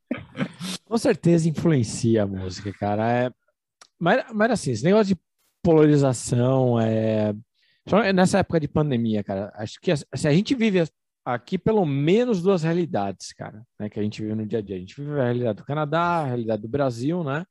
Com 0.87 0.97
certeza 0.97 1.49
influencia 1.49 2.23
a 2.23 2.27
música, 2.27 2.73
cara. 2.73 3.11
É... 3.11 3.31
Mas, 3.99 4.25
mas 4.33 4.51
assim, 4.53 4.71
esse 4.71 4.85
negócio 4.85 5.15
de 5.15 5.21
polarização, 5.63 6.81
é... 6.81 7.35
nessa 8.15 8.39
época 8.39 8.61
de 8.61 8.69
pandemia, 8.69 9.23
cara, 9.25 9.53
acho 9.57 9.81
que 9.81 9.91
assim, 9.91 10.29
a 10.29 10.33
gente 10.33 10.55
vive 10.55 10.85
aqui 11.25 11.59
pelo 11.59 11.85
menos 11.85 12.41
duas 12.41 12.63
realidades, 12.63 13.33
cara, 13.33 13.67
né, 13.81 13.91
que 13.91 13.99
a 13.99 14.03
gente 14.03 14.23
vive 14.23 14.37
no 14.37 14.47
dia 14.47 14.61
a 14.61 14.63
dia. 14.63 14.77
A 14.77 14.79
gente 14.79 14.95
vive 14.95 15.19
a 15.19 15.25
realidade 15.25 15.59
do 15.59 15.65
Canadá, 15.65 16.01
a 16.01 16.27
realidade 16.27 16.63
do 16.63 16.69
Brasil, 16.69 17.25
né? 17.25 17.45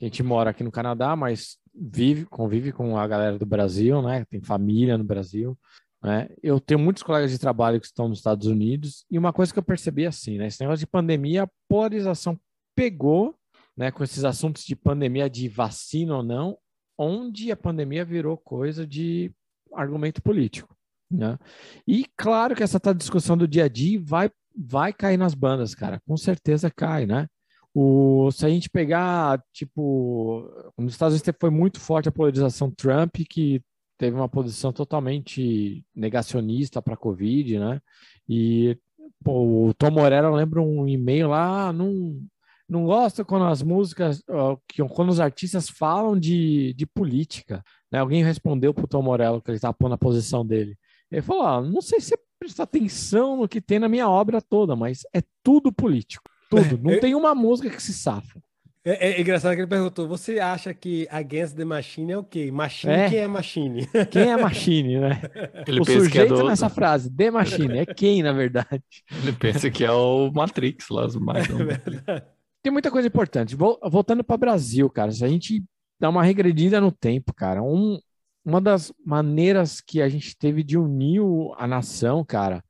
A 0.00 0.04
gente 0.04 0.22
mora 0.24 0.50
aqui 0.50 0.64
no 0.64 0.72
Canadá, 0.72 1.14
mas 1.14 1.58
vive, 1.72 2.24
convive 2.24 2.72
com 2.72 2.98
a 2.98 3.06
galera 3.06 3.38
do 3.38 3.46
Brasil, 3.46 4.02
né? 4.02 4.24
Tem 4.24 4.42
família 4.42 4.98
no 4.98 5.04
Brasil. 5.04 5.56
Né? 6.02 6.28
Eu 6.42 6.58
tenho 6.58 6.80
muitos 6.80 7.02
colegas 7.02 7.30
de 7.30 7.38
trabalho 7.38 7.80
que 7.80 7.86
estão 7.86 8.08
nos 8.08 8.18
Estados 8.18 8.46
Unidos 8.46 9.04
e 9.10 9.18
uma 9.18 9.32
coisa 9.32 9.52
que 9.52 9.58
eu 9.58 9.62
percebi 9.62 10.06
assim, 10.06 10.38
né? 10.38 10.46
Esse 10.46 10.60
negócio 10.60 10.80
de 10.80 10.86
pandemia, 10.86 11.44
a 11.44 11.50
polarização 11.68 12.38
pegou, 12.76 13.34
né? 13.76 13.90
Com 13.90 14.04
esses 14.04 14.24
assuntos 14.24 14.64
de 14.64 14.76
pandemia, 14.76 15.28
de 15.28 15.48
vacina 15.48 16.16
ou 16.16 16.22
não, 16.22 16.58
onde 16.96 17.50
a 17.50 17.56
pandemia 17.56 18.04
virou 18.04 18.36
coisa 18.36 18.86
de 18.86 19.32
argumento 19.74 20.22
político, 20.22 20.76
né? 21.10 21.38
E 21.86 22.06
claro 22.16 22.54
que 22.54 22.62
essa 22.62 22.78
discussão 22.94 23.36
do 23.36 23.48
dia 23.48 23.64
a 23.64 23.68
dia 23.68 23.98
vai 24.00 24.30
vai 24.58 24.92
cair 24.92 25.18
nas 25.18 25.34
bandas, 25.34 25.74
cara. 25.74 26.00
Com 26.06 26.16
certeza 26.16 26.70
cai, 26.70 27.04
né? 27.04 27.28
O, 27.74 28.30
se 28.32 28.46
a 28.46 28.48
gente 28.48 28.70
pegar, 28.70 29.42
tipo, 29.52 30.48
nos 30.78 30.94
Estados 30.94 31.14
Unidos 31.14 31.38
foi 31.38 31.50
muito 31.50 31.78
forte 31.78 32.08
a 32.08 32.12
polarização 32.12 32.70
Trump, 32.70 33.16
que 33.28 33.62
teve 33.98 34.16
uma 34.16 34.30
posição 34.30 34.72
totalmente 34.72 35.84
negacionista 35.94 36.80
para 36.80 36.94
a 36.94 36.96
Covid, 36.96 37.58
né? 37.58 37.80
E 38.26 38.78
pô, 39.22 39.68
o 39.68 39.74
Tom 39.74 39.90
Morello, 39.90 40.28
eu 40.28 40.34
lembro 40.34 40.62
um 40.62 40.88
e-mail 40.88 41.28
lá, 41.28 41.68
ah, 41.68 41.72
não, 41.72 42.18
não 42.68 42.84
gosta 42.84 43.24
quando 43.24 43.44
as 43.44 43.62
músicas, 43.62 44.22
quando 44.92 45.10
os 45.10 45.20
artistas 45.20 45.68
falam 45.68 46.18
de, 46.18 46.74
de 46.74 46.86
política. 46.86 47.62
Né? 47.90 47.98
Alguém 47.98 48.24
respondeu 48.24 48.74
para 48.74 48.84
o 48.84 48.88
Tom 48.88 49.02
Morello 49.02 49.40
que 49.40 49.50
ele 49.50 49.56
estava 49.56 49.74
pondo 49.74 49.94
a 49.94 49.98
posição 49.98 50.44
dele. 50.44 50.76
Ele 51.10 51.22
falou: 51.22 51.46
ah, 51.46 51.60
não 51.60 51.80
sei 51.80 52.00
se 52.00 52.08
você 52.08 52.18
presta 52.38 52.62
atenção 52.64 53.36
no 53.36 53.48
que 53.48 53.60
tem 53.60 53.78
na 53.78 53.88
minha 53.88 54.08
obra 54.08 54.40
toda, 54.40 54.74
mas 54.74 55.02
é 55.14 55.22
tudo 55.42 55.72
político. 55.72 56.28
Tudo. 56.50 56.78
Não 56.82 57.00
tem 57.00 57.14
uma 57.14 57.34
música 57.34 57.70
que 57.70 57.82
se 57.82 57.92
safa. 57.92 58.40
É, 58.84 59.14
é 59.14 59.20
engraçado 59.20 59.54
que 59.54 59.60
ele 59.60 59.66
perguntou: 59.66 60.06
você 60.06 60.38
acha 60.38 60.72
que 60.72 61.08
Against 61.10 61.56
the 61.56 61.64
Machine 61.64 62.12
é 62.12 62.18
o 62.18 62.22
quê? 62.22 62.52
Machine, 62.52 62.92
É. 62.92 63.10
quem 63.10 63.18
é 63.18 63.26
Machine? 63.26 63.88
Quem 64.12 64.30
é 64.30 64.36
Machine, 64.36 65.00
né? 65.00 65.22
Ele 65.66 65.80
o 65.80 65.84
pensa 65.84 66.08
que 66.08 66.18
é 66.18 66.22
sujeito 66.22 66.34
do, 66.34 66.46
nessa 66.46 66.68
frase, 66.68 67.10
The 67.10 67.30
Machine, 67.32 67.78
é 67.78 67.86
quem, 67.86 68.22
na 68.22 68.32
verdade? 68.32 68.82
ele 69.22 69.32
pensa 69.32 69.68
que 69.70 69.84
é 69.84 69.90
o 69.90 70.30
Matrix 70.32 70.88
lá, 70.88 71.04
os 71.04 71.16
mais 71.16 71.48
Tem 72.66 72.72
muita 72.72 72.90
coisa 72.90 73.06
importante. 73.06 73.54
Vol- 73.54 73.78
Voltando 73.88 74.24
para 74.24 74.34
o 74.34 74.38
Brasil, 74.38 74.90
cara, 74.90 75.12
se 75.12 75.24
a 75.24 75.28
gente 75.28 75.62
dá 76.00 76.08
uma 76.08 76.24
regredida 76.24 76.80
no 76.80 76.90
tempo, 76.90 77.32
cara, 77.32 77.62
um- 77.62 77.96
uma 78.44 78.60
das 78.60 78.92
maneiras 79.04 79.80
que 79.80 80.02
a 80.02 80.08
gente 80.08 80.36
teve 80.36 80.64
de 80.64 80.76
unir 80.76 81.20
a 81.58 81.64
nação, 81.68 82.24
cara, 82.24 82.64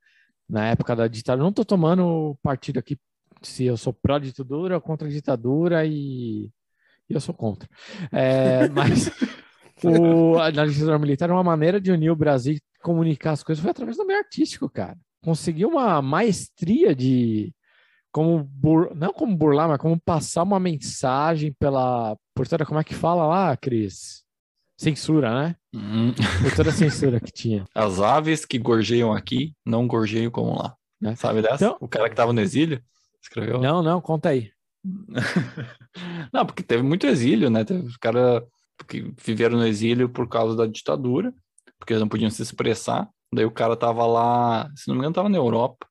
na 0.47 0.67
época 0.69 0.95
da 0.95 1.07
ditadura, 1.07 1.43
não 1.43 1.51
tô 1.51 1.65
tomando 1.65 2.37
partido 2.43 2.77
aqui 2.77 2.95
se 3.41 3.63
eu 3.65 3.75
sou 3.75 3.91
pró-ditadura 3.91 4.75
ou 4.75 4.81
contra 4.81 5.07
a 5.07 5.11
ditadura 5.11 5.83
e 5.83 6.51
e 7.09 7.13
eu 7.15 7.19
sou 7.19 7.33
contra. 7.33 7.67
É, 8.11 8.69
mas 8.69 9.09
o, 9.83 10.37
a 10.37 10.51
ditadura 10.51 10.99
militar, 10.99 11.31
uma 11.31 11.43
maneira 11.43 11.81
de 11.81 11.91
unir 11.91 12.11
o 12.11 12.15
Brasil 12.15 12.53
e 12.53 12.61
comunicar 12.83 13.31
as 13.31 13.41
coisas 13.43 13.63
foi 13.63 13.71
através 13.71 13.97
do 13.97 14.05
meio 14.05 14.19
artístico, 14.19 14.69
cara. 14.69 14.95
Conseguiu 15.23 15.69
uma 15.69 15.99
maestria 16.03 16.93
de 16.93 17.51
como 18.11 18.43
bur... 18.43 18.91
não 18.95 19.13
como 19.13 19.35
burlar, 19.35 19.67
mas 19.67 19.77
como 19.79 19.99
passar 19.99 20.43
uma 20.43 20.59
mensagem 20.59 21.53
pela 21.59 22.17
por 22.35 22.47
toda 22.47 22.65
como 22.65 22.79
é 22.79 22.83
que 22.83 22.93
fala 22.93 23.25
lá, 23.25 23.55
Cris? 23.57 24.23
Censura, 24.77 25.33
né? 25.33 25.55
Hum. 25.73 26.13
Por 26.43 26.55
toda 26.55 26.69
a 26.69 26.73
censura 26.73 27.19
que 27.19 27.31
tinha. 27.31 27.65
As 27.73 27.99
aves 27.99 28.45
que 28.45 28.59
gorjeiam 28.59 29.11
aqui 29.11 29.53
não 29.65 29.87
gorjeiam 29.87 30.29
como 30.31 30.55
lá. 30.57 30.75
Né? 31.01 31.15
Sabe 31.15 31.41
dessa? 31.41 31.65
Então- 31.65 31.77
O 31.79 31.87
cara 31.87 32.09
que 32.09 32.15
tava 32.15 32.31
no 32.33 32.41
exílio 32.41 32.81
escreveu. 33.21 33.59
Não, 33.59 33.81
não, 33.81 33.99
conta 34.01 34.29
aí. 34.29 34.51
Não, 36.31 36.45
porque 36.45 36.63
teve 36.63 36.83
muito 36.83 37.05
exílio, 37.07 37.49
né? 37.49 37.63
Teve 37.65 37.85
os 37.87 37.97
caras 37.97 38.43
que 38.87 39.13
viveram 39.23 39.57
no 39.57 39.65
exílio 39.65 40.07
por 40.07 40.29
causa 40.29 40.55
da 40.55 40.65
ditadura, 40.65 41.33
porque 41.77 41.93
eles 41.93 42.01
não 42.01 42.07
podiam 42.07 42.29
se 42.29 42.41
expressar. 42.41 43.09
Daí 43.33 43.43
o 43.45 43.51
cara 43.51 43.75
tava 43.75 44.05
lá, 44.05 44.69
se 44.75 44.87
não 44.87 44.95
me 44.95 44.99
engano, 44.99 45.15
tava 45.15 45.29
na 45.29 45.37
Europa. 45.37 45.87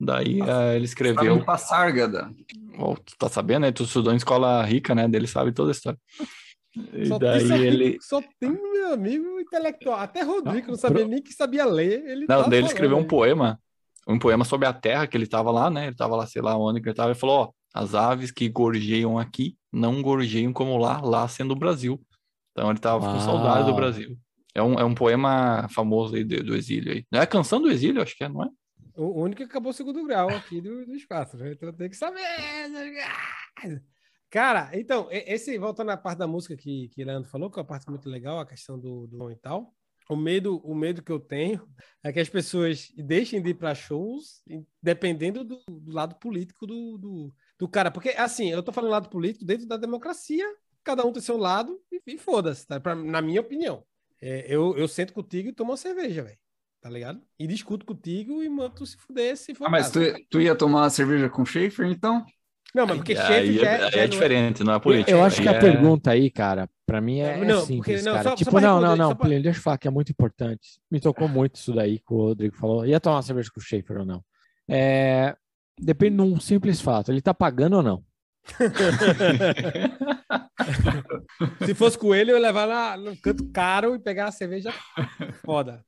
Daí 0.00 0.40
eh, 0.40 0.76
ele 0.76 0.86
escreveu. 0.86 1.34
Sabe 1.34 1.44
Passárgada. 1.44 2.30
Ó, 2.78 2.94
tu 2.94 3.14
tá 3.18 3.28
sabendo, 3.28 3.62
né? 3.62 3.72
Tu 3.72 3.82
estudou 3.82 4.12
em 4.12 4.16
escola 4.16 4.64
rica, 4.64 4.94
né? 4.94 5.06
Dele 5.06 5.26
sabe 5.26 5.52
toda 5.52 5.70
a 5.70 5.72
história. 5.72 5.98
E 6.94 7.06
Só, 7.06 7.18
daí 7.18 7.46
tem, 7.46 7.60
ele. 7.60 7.98
só 8.00 8.22
tem 8.40 8.50
meu 8.50 8.94
amigo 8.94 9.38
intelectual. 9.38 9.98
Até 9.98 10.22
Rodrigo 10.22 10.68
Não, 10.68 10.72
não 10.72 10.78
sabia 10.78 11.00
pro- 11.02 11.08
nem 11.08 11.22
que 11.22 11.32
sabia 11.34 11.66
ler. 11.66 12.02
Ele 12.06 12.26
Não, 12.26 12.42
tá 12.44 12.48
daí 12.48 12.60
ele 12.60 12.68
escreveu 12.68 12.96
um 12.96 13.06
poema, 13.06 13.60
um 14.08 14.18
poema 14.18 14.44
sobre 14.44 14.66
a 14.66 14.72
terra 14.72 15.06
que 15.06 15.16
ele 15.16 15.26
tava 15.26 15.50
lá, 15.50 15.68
né? 15.68 15.88
Ele 15.88 15.96
tava 15.96 16.16
lá, 16.16 16.26
sei 16.26 16.40
lá 16.40 16.56
onde 16.56 16.80
que 16.80 16.88
ele 16.88 16.96
tava, 16.96 17.12
e 17.12 17.16
falou, 17.16 17.36
ó, 17.40 17.50
as 17.74 17.94
aves 17.94 18.30
que 18.30 18.48
gorjeiam 18.48 19.18
aqui 19.18 19.54
não 19.70 20.00
gorjeiam 20.00 20.52
como 20.52 20.78
lá, 20.78 21.00
lá 21.00 21.28
sendo 21.28 21.52
o 21.52 21.58
Brasil. 21.58 22.00
Então 22.52 22.70
ele 22.70 22.78
tava 22.78 23.12
com 23.12 23.20
saudade 23.20 23.66
do. 23.66 23.74
Brasil. 23.74 24.16
É 24.54 24.62
um, 24.62 24.74
é 24.74 24.84
um 24.84 24.94
poema 24.94 25.68
famoso 25.70 26.16
aí 26.16 26.24
do, 26.24 26.42
do 26.42 26.56
exílio 26.56 26.92
aí. 26.92 27.04
Não 27.12 27.20
é 27.20 27.22
a 27.22 27.26
canção 27.26 27.60
do 27.60 27.70
exílio, 27.70 28.02
acho 28.02 28.16
que 28.16 28.24
é, 28.24 28.28
não 28.28 28.42
é? 28.42 28.48
O 29.02 29.22
único 29.22 29.38
que 29.38 29.44
acabou 29.44 29.70
o 29.70 29.74
segundo 29.74 30.04
grau 30.04 30.28
aqui 30.28 30.60
do- 30.60 30.84
dos 30.84 31.04
quatro. 31.06 31.38
né? 31.38 31.52
Então 31.52 31.72
tem 31.72 31.88
que 31.88 31.96
saber. 31.96 32.20
Cara, 34.28 34.70
então, 34.74 35.08
esse, 35.10 35.58
voltando 35.58 35.90
à 35.90 35.96
parte 35.96 36.18
da 36.18 36.26
música 36.26 36.56
que, 36.56 36.88
que 36.90 37.02
Leandro 37.02 37.28
falou, 37.28 37.50
que 37.50 37.58
é 37.58 37.62
uma 37.62 37.66
parte 37.66 37.88
muito 37.88 38.08
legal, 38.08 38.38
a 38.38 38.46
questão 38.46 38.78
do, 38.78 39.06
do 39.06 39.30
e 39.30 39.36
tal. 39.36 39.74
O 40.08 40.16
medo, 40.16 40.58
o 40.58 40.74
medo 40.74 41.02
que 41.02 41.10
eu 41.10 41.18
tenho 41.18 41.66
é 42.02 42.12
que 42.12 42.20
as 42.20 42.28
pessoas 42.28 42.92
deixem 42.96 43.40
de 43.40 43.50
ir 43.50 43.54
para 43.54 43.74
shows, 43.74 44.42
dependendo 44.82 45.44
do, 45.44 45.62
do 45.68 45.92
lado 45.92 46.16
político 46.16 46.66
do, 46.66 46.98
do, 46.98 47.34
do 47.58 47.68
cara. 47.68 47.90
Porque, 47.90 48.10
assim, 48.10 48.50
eu 48.50 48.62
tô 48.62 48.70
falando 48.72 48.90
lado 48.90 49.08
político 49.08 49.44
dentro 49.44 49.66
da 49.66 49.76
democracia, 49.76 50.44
cada 50.84 51.06
um 51.06 51.12
tem 51.12 51.22
seu 51.22 51.36
lado 51.36 51.80
e, 51.90 52.00
e 52.06 52.18
foda-se, 52.18 52.66
tá? 52.66 52.80
Na 52.96 53.22
minha 53.22 53.40
opinião. 53.40 53.84
É, 54.20 54.44
eu, 54.54 54.76
eu 54.76 54.86
sento 54.86 55.12
contigo 55.14 55.48
e 55.48 55.52
tomo 55.52 55.70
uma 55.70 55.76
cerveja, 55.76 56.22
velho. 56.22 56.38
Tá 56.80 56.88
ligado? 56.88 57.20
E 57.38 57.46
discuto 57.46 57.84
contigo 57.84 58.42
e 58.42 58.48
mando 58.48 58.70
tu 58.76 58.86
se 58.86 58.96
fuder 58.96 59.36
se 59.36 59.54
for. 59.54 59.66
Ah, 59.66 59.70
mas 59.70 59.90
tu, 59.90 60.00
tu 60.30 60.40
ia 60.40 60.54
tomar 60.56 60.82
uma 60.82 60.90
cerveja 60.90 61.28
com 61.28 61.44
Schaefer, 61.44 61.86
então? 61.86 62.24
Não, 62.74 62.86
mas 62.86 62.96
porque 62.98 63.12
Aí 63.12 63.18
chefe 63.26 63.58
é, 63.58 63.62
já, 63.62 63.72
aí 63.86 63.90
já 63.92 63.98
é 63.98 64.02
não 64.02 64.08
diferente, 64.08 64.64
não 64.64 64.72
é 64.74 64.78
política. 64.78 65.10
Eu 65.10 65.22
acho 65.24 65.42
que 65.42 65.48
a 65.48 65.52
é- 65.52 65.58
pergunta 65.60 66.12
aí, 66.12 66.30
cara, 66.30 66.70
pra 66.86 67.00
mim 67.00 67.18
é, 67.18 67.32
É, 67.32 67.40
é 67.40 67.44
não, 67.44 67.60
simples, 67.62 67.76
porque- 67.76 67.96
não, 68.02 68.12
cara. 68.12 68.22
só- 68.22 68.30
só 68.30 68.36
tipo, 68.36 68.50
pra 68.52 68.60
não, 68.60 68.80
não, 68.80 68.96
não, 68.96 69.08
só 69.10 69.14
pra- 69.16 69.28
deixa 69.28 69.58
eu 69.58 69.62
falar 69.62 69.76
que 69.76 69.88
é 69.88 69.90
muito 69.90 70.10
importante. 70.12 70.80
Me 70.90 71.00
tocou 71.00 71.28
muito 71.28 71.56
isso 71.56 71.74
daí 71.74 71.98
que 71.98 72.14
o 72.14 72.16
Rodrigo 72.16 72.56
falou. 72.56 72.86
Ia 72.86 73.00
tomar 73.00 73.16
uma 73.16 73.22
cerveja 73.22 73.50
com 73.52 73.60
o 73.60 73.62
Schaefer 73.62 73.98
ou 73.98 74.06
não? 74.06 74.24
É, 74.68 75.36
depende 75.78 76.16
de 76.16 76.22
um 76.22 76.38
simples 76.40 76.80
fato. 76.80 77.10
Ele 77.10 77.20
tá 77.20 77.34
pagando 77.34 77.76
ou 77.76 77.82
não? 77.82 78.02
Se 81.66 81.74
fosse 81.74 81.98
com 81.98 82.14
ele, 82.14 82.30
eu 82.30 82.36
ia 82.36 82.40
levar 82.42 82.64
lá 82.64 82.96
no 82.96 83.14
canto 83.16 83.44
caro 83.50 83.94
e 83.94 83.98
pegar 83.98 84.26
a 84.28 84.32
cerveja 84.32 84.72
foda. 85.44 85.84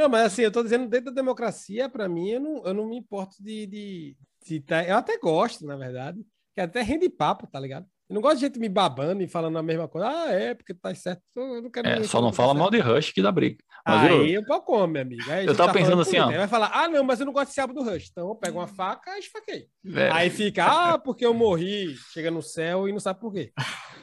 Não, 0.00 0.08
mas 0.08 0.22
assim, 0.32 0.40
eu 0.42 0.50
tô 0.50 0.62
dizendo, 0.62 0.88
dentro 0.88 1.06
da 1.12 1.20
democracia, 1.20 1.86
pra 1.90 2.08
mim, 2.08 2.30
eu 2.30 2.40
não, 2.40 2.64
eu 2.66 2.72
não 2.72 2.88
me 2.88 2.96
importo 2.96 3.36
de, 3.38 3.66
de, 3.66 4.16
de 4.46 4.60
tá- 4.60 4.82
Eu 4.82 4.96
até 4.96 5.18
gosto, 5.18 5.66
na 5.66 5.76
verdade, 5.76 6.24
que 6.54 6.60
até 6.62 6.80
rende 6.80 7.06
papo, 7.10 7.46
tá 7.46 7.60
ligado? 7.60 7.86
Eu 8.08 8.14
não 8.14 8.22
gosto 8.22 8.36
de 8.36 8.46
gente 8.46 8.58
me 8.58 8.68
babando 8.68 9.22
e 9.22 9.28
falando 9.28 9.58
a 9.58 9.62
mesma 9.62 9.86
coisa. 9.86 10.08
Ah, 10.08 10.32
é, 10.32 10.54
porque 10.54 10.72
tá 10.72 10.94
certo. 10.94 11.22
Eu 11.36 11.60
não 11.62 11.70
quero 11.70 11.86
É, 11.86 12.02
só 12.04 12.20
não 12.22 12.30
tá 12.30 12.36
fala 12.38 12.54
mal 12.54 12.70
certo. 12.72 12.82
de 12.82 12.90
Rush 12.94 13.12
que 13.12 13.20
dá 13.22 13.30
briga. 13.30 13.62
Mas 13.86 14.10
eu- 14.10 14.20
Aí 14.20 14.38
o 14.38 14.44
pau 14.46 14.62
come, 14.62 14.92
meu 14.94 15.02
amigo. 15.02 15.30
Aí 15.30 15.46
Eu 15.46 15.56
tava 15.56 15.72
tá 15.72 15.78
pensando 15.78 16.02
assim, 16.02 16.18
ó. 16.18 16.28
Aí 16.28 16.38
vai 16.38 16.48
falar, 16.48 16.70
ah, 16.72 16.88
não, 16.88 17.02
mas 17.02 17.20
eu 17.20 17.26
não 17.26 17.32
gosto 17.32 17.52
de 17.52 17.60
álbum 17.60 17.74
do 17.74 17.82
Rush. 17.82 18.08
Então 18.10 18.28
eu 18.28 18.34
pego 18.34 18.58
uma 18.58 18.66
faca 18.66 19.16
e 19.16 19.20
esfaquei. 19.20 19.66
É, 19.94 20.10
Aí 20.10 20.30
fica, 20.30 20.64
ah, 20.64 20.98
porque 20.98 21.24
eu 21.24 21.32
morri, 21.32 21.94
chega 22.12 22.30
no 22.30 22.42
céu 22.42 22.88
e 22.88 22.92
não 22.92 23.00
sabe 23.00 23.20
por 23.20 23.32
quê. 23.32 23.52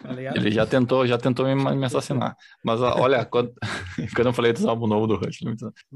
Tá? 0.01 0.35
Ele 0.35 0.51
já 0.51 0.65
tentou, 0.65 1.05
já 1.05 1.17
tentou 1.17 1.45
me, 1.45 1.55
me 1.55 1.85
assassinar. 1.85 2.35
Mas 2.63 2.81
olha, 2.81 3.25
quando, 3.29 3.53
quando 4.15 4.27
eu 4.27 4.33
falei 4.33 4.53
dos 4.53 4.65
álbum 4.65 4.87
novo 4.87 5.07
do 5.07 5.15
Rush, 5.15 5.39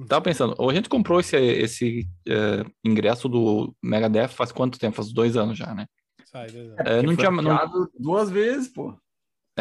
tava 0.08 0.22
pensando, 0.22 0.56
ou 0.58 0.70
a 0.70 0.74
gente 0.74 0.90
comprou 0.90 1.20
esse, 1.20 1.36
esse 1.38 2.08
eh, 2.28 2.64
ingresso 2.84 3.28
do 3.30 3.76
Megadeth 3.82 4.30
faz 4.30 4.52
quanto 4.52 4.80
tempo? 4.80 4.96
Faz 4.96 5.12
dois 5.12 5.38
anos 5.38 5.58
já, 5.58 5.74
né? 5.74 5.88
Sai, 6.26 6.48
Deus. 6.50 6.74
É, 6.80 7.02
não 7.02 7.14
Foi 7.16 7.28
tinha, 7.28 7.32
não, 7.42 7.90
duas 8.00 8.30
vezes, 8.30 8.68
pô. 8.70 8.96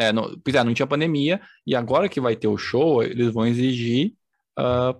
É, 0.07 0.11
não, 0.13 0.37
pois 0.43 0.55
é, 0.55 0.63
não 0.63 0.73
tinha 0.73 0.87
pandemia, 0.87 1.39
e 1.65 1.75
agora 1.75 2.09
que 2.09 2.19
vai 2.21 2.35
ter 2.35 2.47
o 2.47 2.57
show, 2.57 3.03
eles 3.03 3.31
vão 3.33 3.45
exigir 3.45 4.13
ah, 4.57 4.89
ah, 4.89 4.95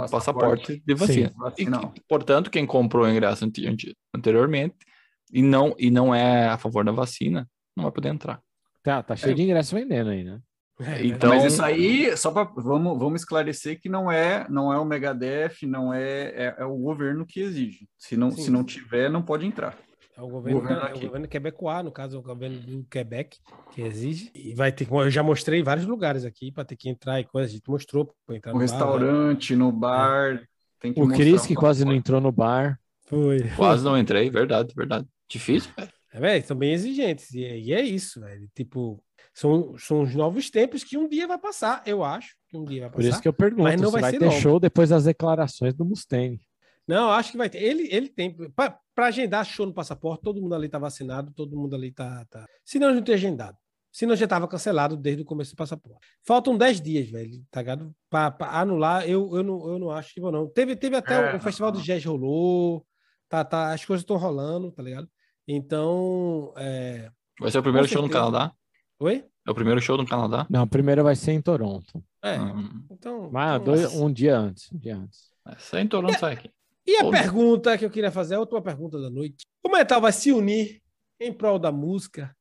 Passaporte. 0.00 0.10
passaporte 0.10 0.82
de 0.86 0.94
vacina. 0.94 1.28
Sim, 1.28 1.34
E, 1.36 1.40
vacinal. 1.40 1.94
portanto, 2.08 2.50
quem 2.50 2.66
comprou 2.66 3.04
o 3.04 3.08
ingresso 3.10 3.44
ante- 3.44 3.66
ante- 3.66 3.96
anteriormente 4.14 4.76
e 5.32 5.42
não, 5.42 5.74
e 5.78 5.90
não 5.90 6.14
é 6.14 6.48
a 6.48 6.58
favor 6.58 6.84
da 6.84 6.92
vacina, 6.92 7.48
não 7.76 7.84
vai 7.84 7.92
poder 7.92 8.08
entrar. 8.10 8.40
Tá, 8.82 9.02
tá 9.02 9.16
cheio 9.16 9.34
de 9.34 9.42
ingresso 9.42 9.74
vendendo 9.74 10.10
aí, 10.10 10.22
né? 10.22 10.38
É, 10.80 11.06
Então, 11.06 11.30
Mas 11.30 11.44
isso 11.44 11.62
aí, 11.62 12.14
só 12.16 12.30
para 12.32 12.44
vamos, 12.56 12.98
vamos 12.98 13.20
esclarecer 13.22 13.80
que 13.80 13.88
não 13.88 14.10
é 14.10 14.44
não 14.50 14.72
é 14.72 14.78
o 14.78 14.84
Megadeth, 14.84 15.62
não 15.62 15.94
é, 15.94 16.24
é, 16.34 16.54
é 16.58 16.64
o 16.64 16.76
governo 16.76 17.24
que 17.24 17.40
exige. 17.40 17.88
Se 17.96 18.16
não, 18.16 18.30
Sim. 18.32 18.42
se 18.42 18.50
não 18.50 18.64
tiver, 18.64 19.08
não 19.08 19.22
pode 19.22 19.46
entrar. 19.46 19.78
É 20.16 20.22
o 20.22 20.28
governo, 20.28 20.60
governo 20.60 20.82
é 20.88 20.94
o 20.94 21.00
governo 21.00 21.26
quebecois, 21.28 21.84
no 21.84 21.90
caso, 21.90 22.16
é 22.16 22.18
o 22.20 22.22
governo 22.22 22.58
do 22.60 22.84
Quebec, 22.84 23.38
que 23.72 23.82
exige. 23.82 24.30
E 24.34 24.54
vai 24.54 24.70
ter. 24.70 24.86
Eu 24.90 25.10
já 25.10 25.22
mostrei 25.24 25.60
vários 25.62 25.86
lugares 25.86 26.24
aqui 26.24 26.52
para 26.52 26.64
ter 26.64 26.76
que 26.76 26.88
entrar 26.88 27.18
e 27.20 27.24
coisas. 27.24 27.50
A 27.50 27.54
gente 27.54 27.68
mostrou 27.68 28.14
para 28.24 28.36
entrar 28.36 28.52
No 28.52 28.60
no 28.60 28.64
bar, 28.64 28.72
né? 28.72 28.78
restaurante, 28.78 29.56
no 29.56 29.72
bar, 29.72 30.48
tem 30.78 30.92
que 30.92 31.00
O 31.00 31.08
Cris, 31.08 31.44
que 31.46 31.54
quase 31.56 31.84
não 31.84 31.92
entrou 31.92 32.20
no 32.20 32.30
bar. 32.30 32.78
Foi. 33.06 33.38
quase 33.56 33.84
não 33.84 33.98
entrei, 33.98 34.30
verdade, 34.30 34.72
verdade. 34.74 35.06
Difícil, 35.28 35.70
velho. 35.76 35.90
É, 36.12 36.20
velho, 36.20 36.46
são 36.46 36.56
bem 36.56 36.72
exigentes. 36.72 37.32
E, 37.34 37.44
é- 37.44 37.58
e 37.58 37.72
é 37.72 37.82
isso, 37.82 38.20
velho. 38.20 38.48
Tipo, 38.54 39.02
são, 39.34 39.76
são 39.78 40.02
os 40.02 40.14
novos 40.14 40.48
tempos 40.48 40.84
que 40.84 40.96
um 40.96 41.08
dia 41.08 41.26
vai 41.26 41.38
passar, 41.38 41.82
eu 41.86 42.04
acho. 42.04 42.36
Que 42.48 42.56
um 42.56 42.64
dia 42.64 42.82
vai 42.82 42.90
Por 42.90 42.96
passar. 42.98 43.08
isso 43.08 43.20
que 43.22 43.26
eu 43.26 43.32
pergunto, 43.32 43.64
mas 43.64 43.80
não 43.80 43.88
se 43.88 43.92
vai 43.94 44.00
vai 44.02 44.10
ser 44.12 44.18
ter 44.20 44.26
logo. 44.26 44.38
show 44.40 44.60
depois 44.60 44.90
das 44.90 45.04
declarações 45.04 45.74
do 45.74 45.84
Mustaine. 45.84 46.40
Não, 46.86 47.10
acho 47.10 47.32
que 47.32 47.36
vai 47.38 47.50
ter. 47.50 47.60
Ele, 47.62 47.88
ele 47.90 48.08
tem. 48.08 48.36
Para 48.94 49.06
agendar 49.06 49.44
show 49.44 49.66
no 49.66 49.74
passaporte, 49.74 50.22
todo 50.22 50.40
mundo 50.40 50.54
ali 50.54 50.68
tá 50.68 50.78
vacinado, 50.78 51.32
todo 51.32 51.56
mundo 51.56 51.74
ali 51.74 51.90
tá. 51.90 52.24
tá... 52.30 52.46
Se 52.64 52.78
não, 52.78 52.94
não 52.94 53.02
tem 53.02 53.14
agendado. 53.14 53.56
Se 53.90 54.06
não, 54.06 54.16
já 54.16 54.26
tava 54.26 54.48
cancelado 54.48 54.96
desde 54.96 55.22
o 55.22 55.24
começo 55.24 55.52
do 55.52 55.56
passaporte. 55.56 56.04
Faltam 56.26 56.56
10 56.58 56.80
dias, 56.80 57.08
velho, 57.08 57.44
tá 57.50 57.60
ligado? 57.60 57.94
Para 58.10 58.34
anular, 58.40 59.08
eu, 59.08 59.36
eu, 59.36 59.42
não, 59.42 59.68
eu 59.68 59.78
não 59.78 59.90
acho 59.90 60.12
que 60.12 60.20
vou, 60.20 60.32
não. 60.32 60.48
Teve, 60.48 60.74
teve 60.74 60.96
até 60.96 61.30
É, 61.30 61.32
o, 61.34 61.36
o 61.36 61.40
Festival 61.40 61.70
do 61.70 61.80
Jazz 61.80 62.04
rolou, 62.04 62.84
tá, 63.28 63.44
tá, 63.44 63.72
as 63.72 63.84
coisas 63.84 64.02
estão 64.02 64.16
rolando, 64.16 64.72
tá 64.72 64.82
ligado? 64.82 65.08
Então. 65.46 66.52
É... 66.56 67.10
Vai 67.38 67.50
ser 67.50 67.58
o 67.58 67.62
primeiro 67.62 67.86
show 67.86 68.02
no. 68.02 68.10
Canadá? 68.10 68.52
Oi? 68.98 69.24
É 69.46 69.50
o 69.50 69.54
primeiro 69.54 69.80
show 69.80 69.96
no 69.96 70.06
Canadá? 70.06 70.46
Não, 70.48 70.62
a 70.62 70.66
primeira 70.66 71.02
vai 71.02 71.14
ser 71.14 71.32
em 71.32 71.40
Toronto. 71.40 72.02
É. 72.22 72.40
Hum, 72.40 72.84
Então. 72.90 73.30
Mas 73.30 73.60
então, 73.60 73.74
dois- 73.74 73.94
um 73.94 74.12
dia 74.12 74.36
antes. 74.38 74.72
Um 74.72 74.78
dia 74.78 74.96
antes. 74.96 75.30
é 75.72 75.80
em 75.80 75.86
Toronto, 75.86 76.18
sai 76.18 76.32
aqui. 76.32 76.50
E 76.86 76.96
a 76.96 77.04
Ou- 77.04 77.10
pergunta 77.10 77.76
que 77.78 77.84
eu 77.84 77.90
queria 77.90 78.10
fazer, 78.10 78.34
a 78.34 78.40
última 78.40 78.60
pergunta 78.62 79.00
da 79.00 79.08
noite. 79.10 79.46
O 79.62 79.68
metal 79.70 80.00
vai 80.00 80.12
se 80.12 80.30
unir 80.32 80.80
em 81.18 81.32
prol 81.32 81.58
da 81.58 81.72
música 81.72 82.34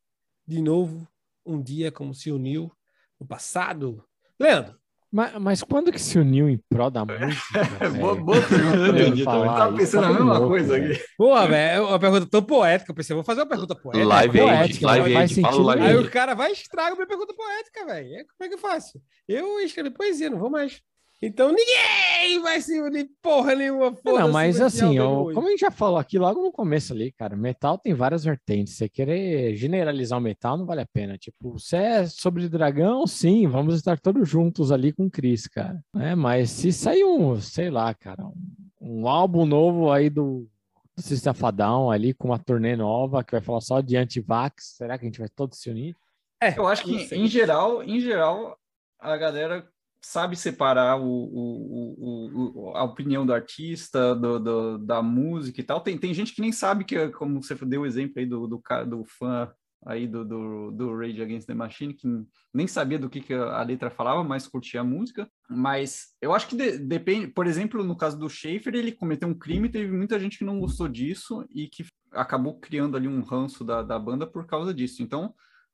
de 0.45 0.62
novo, 0.62 1.08
um 1.45 1.62
dia 1.62 1.91
como 1.91 2.13
se 2.13 2.32
uniu 2.32 2.71
no 3.19 3.25
passado? 3.25 4.03
Leandro, 4.39 4.75
Mas, 5.10 5.34
mas 5.39 5.63
quando 5.63 5.91
que 5.91 5.99
se 5.99 6.17
uniu 6.19 6.49
em 6.49 6.58
prol 6.69 6.89
da 6.91 7.06
música? 7.06 7.89
boa, 7.99 8.15
boa 8.15 8.41
pergunta. 8.41 8.99
Eu 8.99 9.45
tava 9.45 9.77
pensando 9.77 10.06
a 10.06 10.10
mesma 10.10 10.34
louco, 10.38 10.47
coisa 10.49 10.75
aqui. 10.75 10.99
Porra, 11.17 11.47
velho, 11.47 11.75
é 11.77 11.82
uma 11.82 11.99
pergunta 11.99 12.25
tão 12.25 12.43
poética. 12.43 12.91
Eu 12.91 12.95
pensei, 12.95 13.13
vou 13.15 13.23
fazer 13.23 13.41
uma 13.41 13.47
pergunta 13.47 13.75
poética. 13.75 14.06
Live 14.06 14.39
é 14.39 14.43
poética, 14.43 14.86
live 14.88 15.13
faz 15.13 15.32
sentido. 15.32 15.62
Live 15.63 15.84
Aí 15.86 15.95
o 15.97 16.12
cara 16.12 16.34
vai 16.34 16.49
e 16.49 16.53
estraga 16.53 16.95
minha 16.95 17.08
pergunta 17.08 17.34
poética, 17.34 17.86
velho. 17.86 18.10
Como 18.38 18.45
é 18.45 18.47
que 18.49 18.53
eu 18.56 18.60
faço? 18.60 18.99
Eu 19.27 19.60
escrevi 19.62 19.91
poesia, 19.91 20.29
não 20.29 20.39
vou 20.39 20.49
mais. 20.49 20.82
Então 21.25 21.53
ninguém 21.53 22.41
vai 22.41 22.59
se 22.59 22.81
unir 22.81 23.09
porra 23.21 23.55
nenhuma. 23.55 23.95
Não, 24.03 24.29
mas 24.29 24.59
assim, 24.59 24.99
ó, 24.99 25.33
como 25.33 25.47
a 25.47 25.51
gente 25.51 25.62
já 25.62 25.71
falou 25.71 25.97
aqui 25.97 26.19
logo 26.19 26.41
no 26.41 26.51
começo 26.51 26.91
ali, 26.91 27.13
cara, 27.13 27.33
metal 27.33 27.77
tem 27.77 27.93
várias 27.93 28.25
vertentes. 28.25 28.73
Você 28.73 28.89
querer 28.89 29.55
generalizar 29.55 30.19
o 30.19 30.21
metal 30.21 30.57
não 30.57 30.65
vale 30.65 30.81
a 30.81 30.86
pena. 30.86 31.17
Tipo, 31.17 31.57
se 31.57 31.77
é 31.77 32.05
sobre 32.05 32.49
dragão, 32.49 33.07
sim, 33.07 33.47
vamos 33.47 33.75
estar 33.75 33.97
todos 33.97 34.27
juntos 34.27 34.69
ali 34.69 34.91
com 34.91 35.05
o 35.05 35.09
Chris, 35.09 35.47
cara. 35.47 35.81
É, 35.95 36.13
mas 36.13 36.49
se 36.49 36.73
sair 36.73 37.05
um, 37.05 37.39
sei 37.39 37.69
lá, 37.69 37.93
cara, 37.93 38.25
um, 38.25 38.33
um 38.81 39.07
álbum 39.07 39.45
novo 39.45 39.93
aí 39.93 40.09
do, 40.09 40.45
do 40.93 41.01
System 41.01 41.33
Fadão 41.33 41.89
ali 41.89 42.13
com 42.13 42.27
uma 42.27 42.39
turnê 42.39 42.75
nova 42.75 43.23
que 43.23 43.31
vai 43.31 43.41
falar 43.41 43.62
só 43.62 43.79
de 43.79 43.95
anti-vax, 43.95 44.75
será 44.75 44.97
que 44.97 45.05
a 45.05 45.07
gente 45.07 45.19
vai 45.19 45.29
todos 45.29 45.57
se 45.57 45.69
unir? 45.69 45.95
É, 46.41 46.59
eu 46.59 46.67
acho 46.67 46.83
que 46.83 47.15
em 47.15 47.27
geral, 47.27 47.81
em 47.81 48.01
geral, 48.01 48.57
a 48.99 49.15
galera 49.15 49.65
sabe 50.04 50.36
separar 50.36 51.00
o, 51.00 51.06
o, 51.06 52.52
o, 52.56 52.70
a 52.76 52.84
opinião 52.84 53.26
do 53.26 53.34
artista, 53.34 54.13
do, 54.13 54.39
do, 54.39 54.78
da 54.78 55.02
música 55.02 55.62
e 55.62 55.63
tal. 55.63 55.82
Tem, 55.82 55.98
tem 55.98 56.13
gente 56.13 56.34
que 56.36 56.42
nem 56.42 56.52
sabe 56.52 56.84
que, 56.84 57.10
como 57.10 57.42
você 57.42 57.56
deu 57.66 57.82
o 57.82 57.86
exemplo 57.86 58.13
aí 58.18 58.26
do, 58.26 58.46
do, 58.46 58.62
do 58.86 59.06
fã 59.06 59.50
aí 59.86 60.08
do, 60.08 60.24
do, 60.24 60.72
do 60.72 60.98
Rage 60.98 61.22
Against 61.22 61.48
the 61.48 61.54
Machine, 61.54 61.94
que 61.94 62.08
nem 62.54 62.68
sabia 62.68 62.98
do 62.98 63.10
que, 63.10 63.22
que 63.22 63.34
a 63.34 63.62
letra 63.63 63.89
falava, 63.89 64.24
mas 64.24 64.48
curtia 64.48 64.82
a 64.82 64.84
música. 64.84 65.30
Mas 65.50 66.16
eu 66.22 66.34
acho 66.34 66.48
que 66.48 66.56
de, 66.56 66.78
depende, 66.78 67.28
por 67.28 67.48
exemplo, 67.48 67.84
no 67.84 67.96
caso 67.96 68.18
do 68.18 68.30
Schaefer, 68.30 68.76
ele 68.76 68.92
cometeu 68.92 69.28
um 69.28 69.38
crime, 69.38 69.70
teve 69.70 69.92
muita 69.92 70.20
gente 70.20 70.38
que 70.38 70.46
não 70.46 70.60
gostou 70.60 70.88
disso 70.88 71.46
e 71.54 71.68
que 71.68 71.86
acabou 72.12 72.60
criando 72.60 72.96
ali 72.96 73.08
um 73.08 73.22
ranço 73.22 73.63
da, 73.63 73.82
da 73.82 74.00
banda 74.00 74.26
por 74.26 74.46
causa 74.46 74.74
disso. 74.74 75.04
Então, 75.04 75.34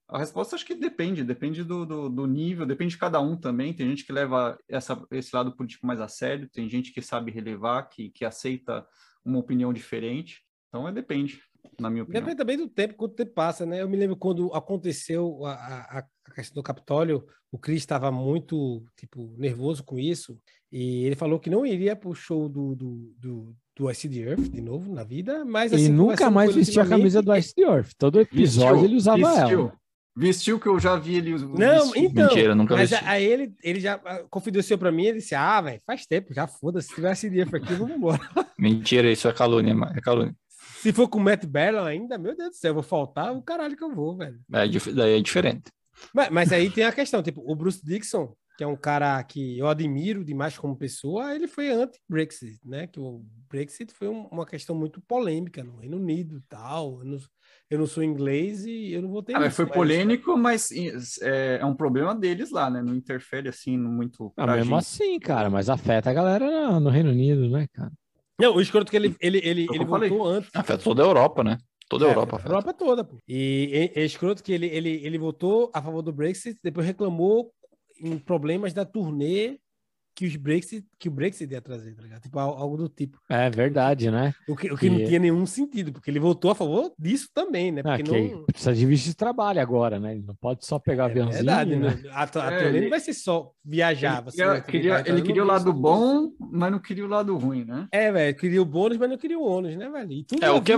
a 0.09 0.17
resposta 0.17 0.55
acho 0.55 0.65
que 0.65 0.73
depende, 0.73 1.23
depende 1.23 1.63
do, 1.63 1.85
do, 1.85 2.09
do, 2.09 2.25
nível, 2.25 2.65
depende 2.65 2.93
de 2.93 2.99
cada 2.99 3.21
um 3.21 3.37
também. 3.37 3.73
Tem 3.73 3.87
gente 3.87 4.03
que 4.03 4.11
leva 4.11 4.57
essa, 4.67 4.99
esse 5.11 5.35
lado 5.35 5.55
político 5.55 5.85
mais 5.85 6.01
a 6.01 6.07
sério, 6.07 6.49
tem 6.49 6.67
gente 6.67 6.91
que 6.91 7.01
sabe 7.01 7.31
relevar, 7.31 7.83
que, 7.83 8.09
que 8.09 8.25
aceita 8.25 8.85
uma 9.23 9.37
opinião 9.37 9.71
diferente. 9.71 10.41
Então, 10.67 10.87
é, 10.87 10.91
depende, 10.91 11.39
na 11.79 11.91
minha 11.91 12.03
opinião. 12.03 12.21
Depende 12.21 12.37
também 12.37 12.57
do 12.57 12.67
tempo, 12.67 12.95
quanto 12.95 13.15
tempo 13.15 13.33
passa, 13.33 13.67
né? 13.67 13.81
Eu 13.81 13.89
me 13.89 13.97
lembro 13.97 14.17
quando 14.17 14.51
aconteceu 14.53 15.45
a, 15.45 15.53
a, 15.53 16.05
a 16.25 16.31
questão 16.31 16.55
do 16.55 16.63
Capitólio, 16.63 17.25
o 17.51 17.59
Chris 17.59 17.77
estava 17.77 18.11
muito, 18.11 18.83
tipo, 18.97 19.35
nervoso 19.37 19.83
com 19.83 19.99
isso, 19.99 20.39
e 20.71 21.05
ele 21.05 21.15
falou 21.15 21.39
que 21.39 21.51
não 21.51 21.65
iria 21.65 21.95
para 21.95 22.09
o 22.09 22.15
show 22.15 22.49
do, 22.49 22.75
do, 22.75 23.13
do 23.17 23.55
do 23.79 23.89
Ice 23.89 24.09
the 24.09 24.19
Earth 24.19 24.51
de 24.51 24.59
novo 24.59 24.93
na 24.93 25.05
vida, 25.05 25.45
mas 25.45 25.71
assim, 25.71 25.87
nunca 25.87 26.29
mais 26.29 26.53
vestiu 26.53 26.81
a 26.81 26.85
camisa 26.85 27.21
do 27.21 27.33
Ice 27.33 27.55
the 27.55 27.61
Earth. 27.61 27.91
Todo 27.97 28.19
episódio 28.19 28.71
vestiu, 28.71 28.85
ele 28.85 28.95
usava 28.97 29.17
vestiu. 29.17 29.59
ela. 29.61 29.79
Vestiu 30.15 30.59
que 30.59 30.67
eu 30.67 30.79
já 30.79 30.95
vi 30.95 31.15
ele. 31.15 31.31
Não, 31.37 31.95
então. 31.95 32.27
Mentira, 32.27 32.55
nunca 32.55 32.75
mas 32.75 32.89
vesti. 32.89 33.05
aí 33.05 33.23
ele, 33.23 33.53
ele 33.63 33.79
já 33.79 33.97
confidenciou 34.29 34.77
pra 34.77 34.91
mim, 34.91 35.05
ele 35.05 35.19
disse: 35.19 35.35
Ah, 35.35 35.61
velho, 35.61 35.81
faz 35.85 36.05
tempo, 36.05 36.33
já 36.33 36.47
foda-se. 36.47 36.89
Se 36.89 36.95
tivesse 36.95 37.29
dia 37.29 37.43
aqui, 37.43 37.73
vamos 37.73 37.95
embora. 37.95 38.19
Mentira, 38.57 39.11
isso 39.11 39.27
é 39.27 39.33
calúnia, 39.33 39.73
é 39.95 40.01
calúnia. 40.01 40.35
Se 40.81 40.91
for 40.93 41.07
com 41.07 41.19
o 41.19 41.21
Matt 41.21 41.45
Barlow 41.45 41.85
ainda, 41.85 42.17
meu 42.17 42.35
Deus 42.35 42.51
do 42.51 42.55
céu, 42.55 42.69
eu 42.69 42.75
vou 42.75 42.83
faltar 42.83 43.33
o 43.33 43.41
caralho 43.41 43.75
que 43.75 43.83
eu 43.83 43.93
vou, 43.93 44.17
velho. 44.17 44.39
É, 44.53 44.67
daí 44.93 45.17
é 45.17 45.21
diferente. 45.21 45.71
Mas, 46.13 46.29
mas 46.29 46.53
aí 46.53 46.69
tem 46.69 46.85
a 46.85 46.91
questão, 46.91 47.21
tipo, 47.21 47.43
o 47.45 47.55
Bruce 47.55 47.83
Dixon, 47.83 48.33
que 48.57 48.63
é 48.63 48.67
um 48.67 48.75
cara 48.75 49.21
que 49.23 49.57
eu 49.57 49.67
admiro 49.67 50.23
demais 50.23 50.57
como 50.57 50.77
pessoa, 50.77 51.35
ele 51.35 51.47
foi 51.47 51.69
anti-Brexit, 51.69 52.59
né? 52.65 52.87
Que 52.87 52.99
o 52.99 53.25
Brexit 53.49 53.93
foi 53.93 54.07
um, 54.07 54.27
uma 54.27 54.45
questão 54.45 54.75
muito 54.75 55.01
polêmica 55.01 55.63
no 55.63 55.77
Reino 55.77 55.97
Unido 55.97 56.37
e 56.37 56.41
tal. 56.49 57.03
Não, 57.03 57.17
eu 57.69 57.77
não, 57.77 57.87
sou 57.87 58.03
inglês 58.03 58.65
e 58.65 58.91
eu 58.93 59.01
não 59.01 59.09
vou 59.09 59.21
ter. 59.21 59.35
Ah, 59.35 59.51
foi 59.51 59.65
mas... 59.65 59.73
polêmico, 59.73 60.37
mas 60.37 60.71
é, 61.21 61.59
é, 61.61 61.65
um 61.65 61.75
problema 61.75 62.15
deles 62.15 62.51
lá, 62.51 62.69
né? 62.69 62.81
Não 62.81 62.95
interfere 62.95 63.49
assim 63.49 63.77
muito. 63.77 64.33
Ah, 64.35 64.47
mesmo 64.47 64.71
gente. 64.71 64.79
assim, 64.79 65.19
cara, 65.19 65.49
mas 65.49 65.69
afeta 65.69 66.09
a 66.09 66.13
galera 66.13 66.79
no 66.79 66.89
Reino 66.89 67.11
Unido, 67.11 67.49
né, 67.49 67.67
cara? 67.73 67.91
Não, 68.39 68.55
o 68.55 68.61
escroto 68.61 68.89
que 68.89 68.97
ele, 68.97 69.15
ele, 69.19 69.39
ele, 69.43 69.67
ele 69.71 69.85
voltou 69.85 70.25
antes. 70.25 70.49
Afeta 70.53 70.83
toda 70.83 71.03
a 71.03 71.05
Europa, 71.05 71.43
né? 71.43 71.57
Toda 71.89 72.05
a 72.05 72.07
é, 72.07 72.11
Europa. 72.11 72.41
A 72.43 72.47
Europa 72.47 72.73
toda, 72.73 73.03
pô. 73.03 73.17
E 73.27 73.91
é 73.93 74.03
escroto 74.03 74.43
que 74.43 74.53
ele, 74.53 74.67
ele, 74.67 75.01
ele 75.03 75.17
votou 75.17 75.69
a 75.73 75.81
favor 75.81 76.01
do 76.01 76.13
Brexit, 76.13 76.57
depois 76.63 76.85
reclamou 76.85 77.51
em 78.01 78.17
problemas 78.17 78.73
da 78.73 78.85
turnê 78.85 79.59
que 80.19 80.25
os 80.25 80.35
Brexit, 80.35 80.85
que 80.99 81.07
o 81.07 81.11
Brexit 81.11 81.49
ia 81.49 81.61
trazer, 81.61 81.95
tá 81.95 82.03
ligado? 82.03 82.21
Tipo, 82.21 82.39
algo 82.39 82.75
do 82.75 82.89
tipo. 82.89 83.17
É 83.29 83.49
verdade, 83.49 84.11
né? 84.11 84.33
O 84.49 84.53
que, 84.53 84.69
o 84.69 84.77
que, 84.77 84.89
não 84.89 84.97
tinha 84.97 85.17
nenhum 85.17 85.45
sentido, 85.45 85.93
porque 85.93 86.11
ele 86.11 86.19
votou 86.19 86.51
a 86.51 86.55
favor 86.55 86.91
disso 86.99 87.29
também, 87.33 87.71
né? 87.71 87.81
Porque 87.81 88.01
ah, 88.01 88.35
não... 88.35 88.43
Precisa 88.43 88.73
de 88.75 88.85
visto 88.85 89.05
de 89.05 89.15
trabalho 89.15 89.61
agora, 89.61 89.97
né? 89.97 90.15
Ele 90.15 90.25
não 90.27 90.35
pode 90.35 90.65
só 90.65 90.77
pegar 90.77 91.03
é 91.03 91.05
aviãozinho. 91.05 91.37
Verdade, 91.37 91.75
né? 91.77 92.01
né? 92.03 92.09
A, 92.11 92.23
a 92.23 92.53
é, 92.53 92.59
turnê 92.59 92.67
ele... 92.67 92.81
não 92.81 92.89
vai 92.89 92.99
ser 92.99 93.13
só 93.13 93.49
viajar. 93.63 94.21
Ele 94.27 94.31
queria, 94.33 94.61
queria 94.61 95.03
ele 95.07 95.21
queria 95.21 95.41
o 95.41 95.47
lado 95.47 95.71
bom, 95.71 96.33
mas 96.37 96.69
não 96.69 96.79
queria 96.79 97.05
o 97.05 97.07
lado 97.07 97.37
ruim, 97.37 97.63
né? 97.63 97.87
É, 97.89 98.11
velho, 98.11 98.35
queria 98.35 98.61
o 98.61 98.65
bônus, 98.65 98.97
mas 98.97 99.09
não 99.09 99.17
queria 99.17 99.39
o 99.39 99.43
ônus, 99.43 99.77
né, 99.77 99.89
velho? 99.89 100.11
E 100.11 100.25
tudo 100.25 100.43
é, 100.43 100.51
o 100.51 100.61
que 100.61 100.73
é... 100.73 100.75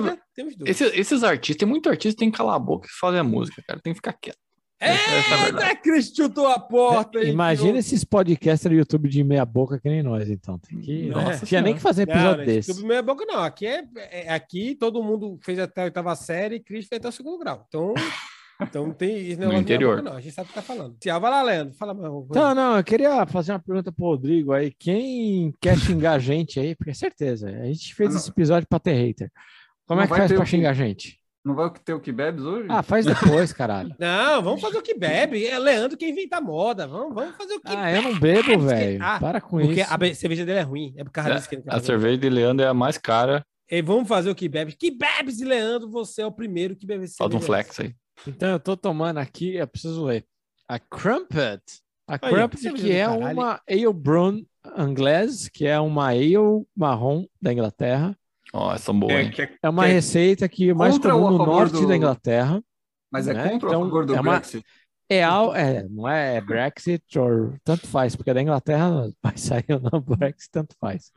Esse, 0.67 0.84
esses 0.84 1.23
artistas, 1.23 1.58
tem 1.58 1.67
muito 1.67 1.89
artista 1.89 2.15
que 2.15 2.19
tem 2.19 2.30
que 2.30 2.38
calar 2.38 2.58
a 2.58 2.60
boca 2.60 2.88
e 2.88 2.99
fazer 2.99 3.17
a 3.17 3.23
música, 3.23 3.63
cara. 3.67 3.80
Tem 3.82 3.91
que 3.91 3.97
ficar 3.97 4.13
quieto. 4.13 4.38
É, 4.82 5.70
é 5.70 5.76
Cris 5.76 6.12
chutou 6.13 6.48
a 6.48 6.60
porta. 6.60 7.20
É, 7.20 7.26
imagina 7.26 7.78
esses 7.78 8.04
podcasters 8.04 8.74
do 8.74 8.80
YouTube 8.80 9.08
de 9.08 9.24
meia 9.24 9.46
boca 9.46 9.80
que 9.80 9.88
nem 9.88 10.02
nós, 10.02 10.28
então. 10.28 10.58
Tem 10.58 10.80
que. 10.80 11.06
Nossa, 11.10 11.46
tinha 11.46 11.62
nem 11.62 11.76
que 11.76 11.80
fazer 11.80 12.04
episódio 12.04 12.39
não, 12.39 12.46
desse. 12.46 12.72
YouTube 12.72 12.88
meia 12.88 13.04
boca, 13.04 13.24
não. 13.26 13.44
Aqui 13.44 13.67
é, 13.67 13.84
é, 13.96 14.34
aqui 14.34 14.74
todo 14.74 15.04
mundo 15.04 15.38
fez 15.44 15.60
até 15.60 15.82
a 15.82 15.84
oitava 15.86 16.15
série 16.15 16.56
e 16.56 16.60
Cris 16.60 16.88
fez 16.88 17.00
até 17.00 17.10
o 17.10 17.12
segundo 17.12 17.38
grau. 17.38 17.63
Então. 17.67 17.94
Então 18.63 18.91
tem 18.91 19.36
no 19.38 19.54
interior. 19.54 19.98
Boca, 19.98 20.10
não. 20.12 20.17
A 20.17 20.22
gente 20.22 20.36
sabe 20.36 20.46
o 20.46 20.50
que 20.50 20.54
tá 20.54 20.62
falando. 20.62 20.96
Tchau, 21.00 21.20
vai 21.20 21.32
lá, 21.32 21.41
Leandro. 21.41 21.74
Fala 21.74 21.96
Não, 21.96 22.54
não, 22.54 22.78
eu 22.78 22.84
queria 22.84 23.26
fazer 23.26 23.54
uma 23.54 23.60
pergunta 23.60 23.91
pro 23.91 24.06
Rodrigo 24.06 24.54
aí. 24.54 24.72
Quem 24.72 25.52
quer 25.60 25.76
xingar 25.80 26.13
a 26.13 26.20
gente 26.20 26.60
aí? 26.60 26.76
Porque 26.76 26.91
é 26.91 26.94
certeza, 26.94 27.50
a 27.50 27.65
gente 27.65 27.96
fez 27.96 28.13
esse 28.13 28.30
episódio 28.30 28.67
pra 28.70 28.78
ter 28.78 28.94
hater. 28.94 29.32
Como 29.88 30.00
não 30.00 30.06
é 30.06 30.08
que 30.08 30.15
faz 30.15 30.32
pra 30.32 30.46
xingar 30.46 30.70
a 30.70 30.74
gente? 30.74 31.20
Não 31.43 31.56
vai 31.56 31.71
ter 31.84 31.93
o 31.93 31.99
que 31.99 32.12
bebes 32.12 32.43
hoje? 32.43 32.67
Ah, 32.69 32.84
faz 32.84 33.04
depois, 33.04 33.51
caralho. 33.51 33.95
Não, 33.97 34.43
vamos 34.43 34.62
fazer 34.62 34.77
o 34.77 34.82
que 34.82 34.93
bebe. 34.93 35.45
É 35.45 35.58
Leandro 35.58 35.97
quem 35.97 36.12
inventa 36.12 36.39
moda. 36.39 36.88
Vamos, 36.88 37.15
vamos 37.15 37.36
fazer 37.36 37.56
o 37.56 37.60
que 37.60 37.71
Ah, 37.71 37.86
bebe. 37.86 37.97
eu 37.97 38.01
não 38.04 38.19
bebo, 38.19 38.60
velho. 38.60 39.04
Ah, 39.04 39.19
Para 39.19 39.41
com 39.41 39.58
porque 39.58 39.82
isso. 39.82 39.89
Porque 39.89 40.12
a 40.12 40.15
cerveja 40.15 40.45
dele 40.45 40.60
é 40.60 40.63
ruim. 40.63 40.93
É 40.95 41.04
por 41.04 41.10
causa 41.12 41.32
é, 41.32 41.36
disso 41.36 41.49
que 41.49 41.56
ele 41.56 41.63
A 41.67 41.80
cerveja 41.80 42.17
de 42.17 42.30
Leandro 42.30 42.63
é 42.63 42.67
a 42.67 42.73
mais 42.75 42.97
cara. 42.99 43.43
E 43.69 43.82
vamos 43.82 44.08
fazer 44.08 44.30
o 44.30 44.36
que 44.36 44.47
bebe. 44.47 44.73
Que 44.73 44.91
bebes, 44.91 45.39
Leandro? 45.39 45.89
Você 45.89 46.21
é 46.21 46.25
o 46.25 46.32
primeiro 46.32 46.75
que 46.75 46.86
bebe 46.86 47.08
Falta 47.08 47.38
um 47.38 47.41
flex 47.41 47.80
aí. 47.80 47.95
Então 48.27 48.49
eu 48.49 48.60
tô 48.60 48.77
tomando 48.77 49.17
aqui, 49.17 49.56
eu 49.56 49.67
preciso 49.67 50.06
ler. 50.06 50.23
A 50.67 50.77
Crumpet. 50.77 51.62
A 52.08 52.19
Crumpet, 52.19 52.67
aí, 52.67 52.73
que 52.73 52.91
é 52.91 53.08
uma 53.08 53.60
Ale 53.67 53.93
Brown 53.93 54.43
inglês, 54.77 55.49
que 55.49 55.65
é 55.65 55.80
uma 55.80 56.10
ale 56.10 56.36
marrom 56.75 57.25
da 57.41 57.51
Inglaterra 57.51 58.15
Ó, 58.54 58.70
oh, 58.70 58.74
essa 58.74 58.92
boa, 58.92 59.14
é, 59.14 59.24
é, 59.26 59.58
é, 59.64 59.70
uma 59.70 59.88
é 59.88 59.94
receita 59.94 60.48
que 60.50 60.74
mais 60.74 60.98
comum 60.98 61.32
no 61.32 61.46
norte 61.46 61.74
do... 61.74 61.88
da 61.88 61.96
Inglaterra. 61.96 62.62
Mas 63.12 63.28
é 63.28 63.34
né? 63.34 63.50
contra 63.50 63.70
então, 63.70 63.82
ou 63.82 63.86
a 63.86 63.90
favor 63.90 64.06
do 64.06 64.16
é 64.16 64.22
Brexit? 64.22 64.66
É, 65.10 65.20
é, 65.20 65.88
não 65.90 66.08
é 66.08 66.40
Brexit 66.40 67.20
ou 67.20 67.54
tanto 67.64 67.88
faz, 67.88 68.16
porque 68.16 68.34
da 68.34 68.42
Inglaterra 68.42 69.10
vai 69.22 69.38
sair 69.38 69.66
ou 69.70 69.80
não 69.80 70.02
Brexit, 70.02 70.50
tanto 70.52 70.76
faz. 70.80 71.12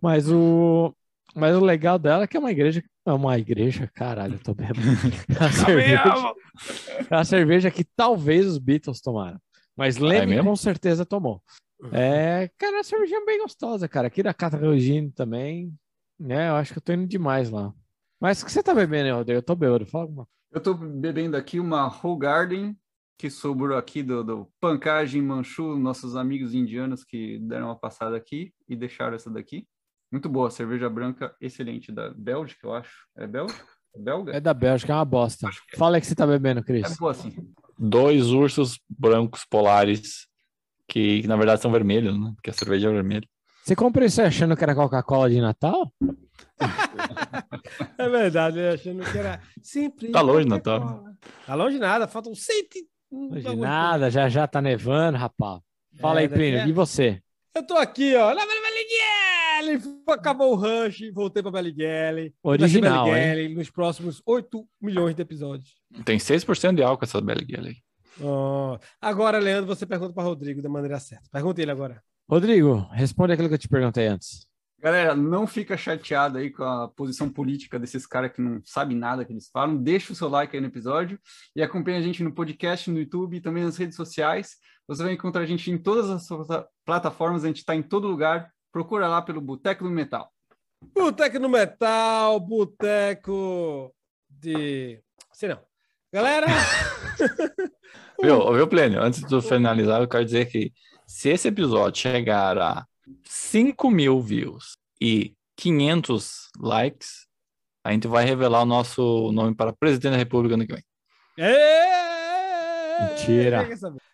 Mas 0.00 0.30
o, 0.30 0.94
mas 1.34 1.56
o 1.56 1.60
legal 1.60 1.98
dela 1.98 2.24
é 2.24 2.26
que 2.26 2.36
é 2.36 2.40
uma 2.40 2.50
igreja, 2.50 2.82
é 3.06 3.12
uma 3.12 3.38
igreja, 3.38 3.90
caralho, 3.94 4.34
eu 4.34 4.42
tô 4.42 4.54
bebendo. 4.54 4.80
É 5.40 5.44
a 5.44 5.52
cerveja, 5.52 6.34
é 7.10 7.14
a 7.16 7.24
cerveja 7.24 7.70
que 7.70 7.84
talvez 7.84 8.46
os 8.46 8.58
Beatles 8.58 9.00
tomaram, 9.00 9.38
mas 9.76 9.96
Lennon 9.96 10.40
é 10.40 10.42
com 10.42 10.56
certeza 10.56 11.04
tomou. 11.04 11.42
É, 11.92 12.48
cara, 12.56 12.80
a 12.80 12.84
cerveja 12.84 13.16
é 13.16 13.24
bem 13.26 13.40
gostosa, 13.40 13.86
cara. 13.88 14.06
Aqui 14.06 14.22
da 14.22 14.32
Cata 14.32 14.58
também, 15.14 15.74
é, 16.28 16.48
eu 16.48 16.54
acho 16.56 16.72
que 16.72 16.78
eu 16.78 16.82
tô 16.82 16.92
indo 16.92 17.06
demais 17.06 17.50
lá. 17.50 17.72
Mas 18.20 18.40
o 18.40 18.46
que 18.46 18.52
você 18.52 18.62
tá 18.62 18.74
bebendo, 18.74 19.14
Rodrigo? 19.14 19.38
Eu 19.38 19.42
tô 19.42 19.54
bebendo, 19.54 19.86
fala 19.86 20.04
alguma 20.04 20.28
Eu 20.50 20.60
tô 20.60 20.74
bebendo 20.74 21.36
aqui 21.36 21.60
uma 21.60 21.86
Whole 21.86 22.18
Garden, 22.18 22.76
que 23.18 23.30
sobrou 23.30 23.76
aqui 23.76 24.02
do, 24.02 24.24
do 24.24 24.50
Pancagem 24.60 25.22
Manchu, 25.22 25.76
nossos 25.76 26.16
amigos 26.16 26.54
indianos 26.54 27.04
que 27.04 27.38
deram 27.40 27.66
uma 27.66 27.78
passada 27.78 28.16
aqui 28.16 28.52
e 28.68 28.76
deixaram 28.76 29.14
essa 29.14 29.30
daqui. 29.30 29.66
Muito 30.10 30.28
boa, 30.28 30.50
cerveja 30.50 30.88
branca 30.88 31.34
excelente, 31.40 31.90
da 31.90 32.10
Bélgica, 32.10 32.66
eu 32.66 32.74
acho. 32.74 33.06
É 33.16 33.26
Bélgica? 33.26 33.64
É 33.94 33.98
belga? 33.98 34.32
É 34.36 34.40
da 34.40 34.52
Bélgica, 34.52 34.92
é 34.92 34.96
uma 34.96 35.04
bosta. 35.04 35.48
É. 35.48 35.76
Fala 35.76 35.96
aí 35.96 36.00
que 36.00 36.06
você 36.06 36.14
tá 36.14 36.26
bebendo, 36.26 36.62
Cris. 36.62 36.92
É 36.92 36.96
boa 36.96 37.12
assim. 37.12 37.32
Dois 37.78 38.30
ursos 38.30 38.80
brancos 38.88 39.44
polares, 39.44 40.26
que, 40.88 41.22
que 41.22 41.28
na 41.28 41.36
verdade 41.36 41.60
são 41.62 41.70
vermelhos, 41.70 42.18
né? 42.18 42.32
Porque 42.34 42.50
a 42.50 42.52
cerveja 42.52 42.88
é 42.88 42.92
vermelha. 42.92 43.28
Você 43.64 43.74
comprou 43.74 44.04
isso 44.04 44.20
achando 44.20 44.54
que 44.54 44.62
era 44.62 44.74
Coca-Cola 44.74 45.30
de 45.30 45.40
Natal? 45.40 45.90
é 47.96 48.08
verdade, 48.10 48.60
achando 48.60 49.02
que 49.10 49.16
era 49.16 49.40
simples. 49.62 50.12
Tá 50.12 50.20
longe, 50.20 50.46
Natal. 50.46 51.02
Tá 51.46 51.54
longe 51.54 51.78
nada, 51.78 52.06
faltam 52.06 52.34
cento. 52.34 52.76
Longe 53.10 53.56
nada, 53.56 54.10
já 54.10 54.28
já 54.28 54.46
tá 54.46 54.60
nevando, 54.60 55.16
rapaz. 55.16 55.62
Fala 55.98 56.20
aí, 56.20 56.28
Plínio, 56.28 56.58
é... 56.60 56.68
e 56.68 56.72
você? 56.72 57.22
Eu 57.54 57.66
tô 57.66 57.74
aqui, 57.76 58.14
ó, 58.14 58.34
na 58.34 58.42
Beliguele! 58.44 60.02
Acabou 60.08 60.52
o 60.52 60.56
Rush, 60.56 61.10
voltei 61.14 61.42
pra 61.42 61.50
Beliguele. 61.50 62.34
Original, 62.42 63.06
Beliguele 63.06 63.54
nos 63.54 63.70
próximos 63.70 64.20
8 64.26 64.62
milhões 64.78 65.14
de 65.14 65.22
episódios. 65.22 65.74
Tem 66.04 66.18
6% 66.18 66.74
de 66.74 66.82
álcool 66.82 67.06
essa 67.06 67.16
aí. 67.16 67.76
Oh. 68.20 68.76
Agora, 69.00 69.38
Leandro, 69.38 69.74
você 69.74 69.86
pergunta 69.86 70.12
para 70.12 70.22
Rodrigo 70.22 70.60
da 70.60 70.68
maneira 70.68 71.00
certa. 71.00 71.30
Pergunta 71.32 71.62
ele 71.62 71.70
agora. 71.70 72.02
Rodrigo, 72.28 72.88
responde 72.92 73.32
aquilo 73.32 73.48
que 73.48 73.54
eu 73.54 73.58
te 73.58 73.68
perguntei 73.68 74.06
antes. 74.06 74.46
Galera, 74.84 75.14
não 75.14 75.46
fica 75.46 75.78
chateado 75.78 76.36
aí 76.36 76.50
com 76.50 76.62
a 76.62 76.88
posição 76.88 77.30
política 77.30 77.78
desses 77.78 78.06
caras 78.06 78.32
que 78.32 78.42
não 78.42 78.60
sabem 78.64 78.96
nada 78.96 79.24
que 79.24 79.32
eles 79.32 79.48
falam. 79.48 79.76
Deixa 79.76 80.12
o 80.12 80.16
seu 80.16 80.28
like 80.28 80.54
aí 80.54 80.60
no 80.60 80.68
episódio 80.68 81.18
e 81.56 81.62
acompanha 81.62 81.98
a 81.98 82.02
gente 82.02 82.22
no 82.22 82.34
podcast, 82.34 82.90
no 82.90 82.98
YouTube 82.98 83.36
e 83.36 83.40
também 83.40 83.64
nas 83.64 83.78
redes 83.78 83.96
sociais. 83.96 84.56
Você 84.86 85.02
vai 85.02 85.14
encontrar 85.14 85.42
a 85.42 85.46
gente 85.46 85.70
em 85.70 85.78
todas 85.78 86.10
as 86.10 86.26
plataformas, 86.84 87.44
a 87.44 87.46
gente 87.46 87.58
está 87.58 87.74
em 87.74 87.82
todo 87.82 88.08
lugar. 88.08 88.50
Procura 88.70 89.08
lá 89.08 89.22
pelo 89.22 89.40
Boteco 89.40 89.84
do 89.84 89.90
Metal. 89.90 90.30
Boteco 90.94 91.38
no 91.38 91.48
Metal, 91.48 92.38
Boteco 92.40 93.90
de. 94.28 95.00
Sei 95.32 95.48
não. 95.48 95.60
Galera! 96.12 96.46
viu, 98.20 98.52
viu, 98.52 98.68
Plênio? 98.68 99.02
Antes 99.02 99.22
de 99.22 99.40
finalizar, 99.40 100.02
eu 100.02 100.08
quero 100.08 100.24
dizer 100.24 100.44
que 100.46 100.72
se 101.06 101.28
esse 101.30 101.48
episódio 101.48 102.00
chegar 102.00 102.58
a 102.58 102.86
5 103.24 103.90
mil 103.90 104.20
views 104.20 104.76
e 105.00 105.34
500 105.56 106.48
likes, 106.58 107.26
a 107.84 107.92
gente 107.92 108.08
vai 108.08 108.24
revelar 108.24 108.62
o 108.62 108.66
nosso 108.66 109.30
nome 109.32 109.54
para 109.54 109.72
presidente 109.72 110.12
da 110.12 110.18
República 110.18 110.54
ano 110.54 110.66
que 110.66 110.72
vem. 110.72 110.84
Mentira. 113.00 113.68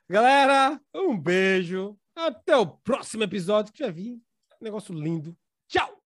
Galera, 0.09 0.81
um 0.95 1.19
beijo. 1.19 1.97
Até 2.17 2.57
o 2.57 2.67
próximo 2.67 3.23
episódio 3.23 3.73
que 3.73 3.85
já 3.85 3.91
vi. 3.91 4.21
Negócio 4.61 4.93
lindo. 4.95 5.37
Tchau! 5.69 6.01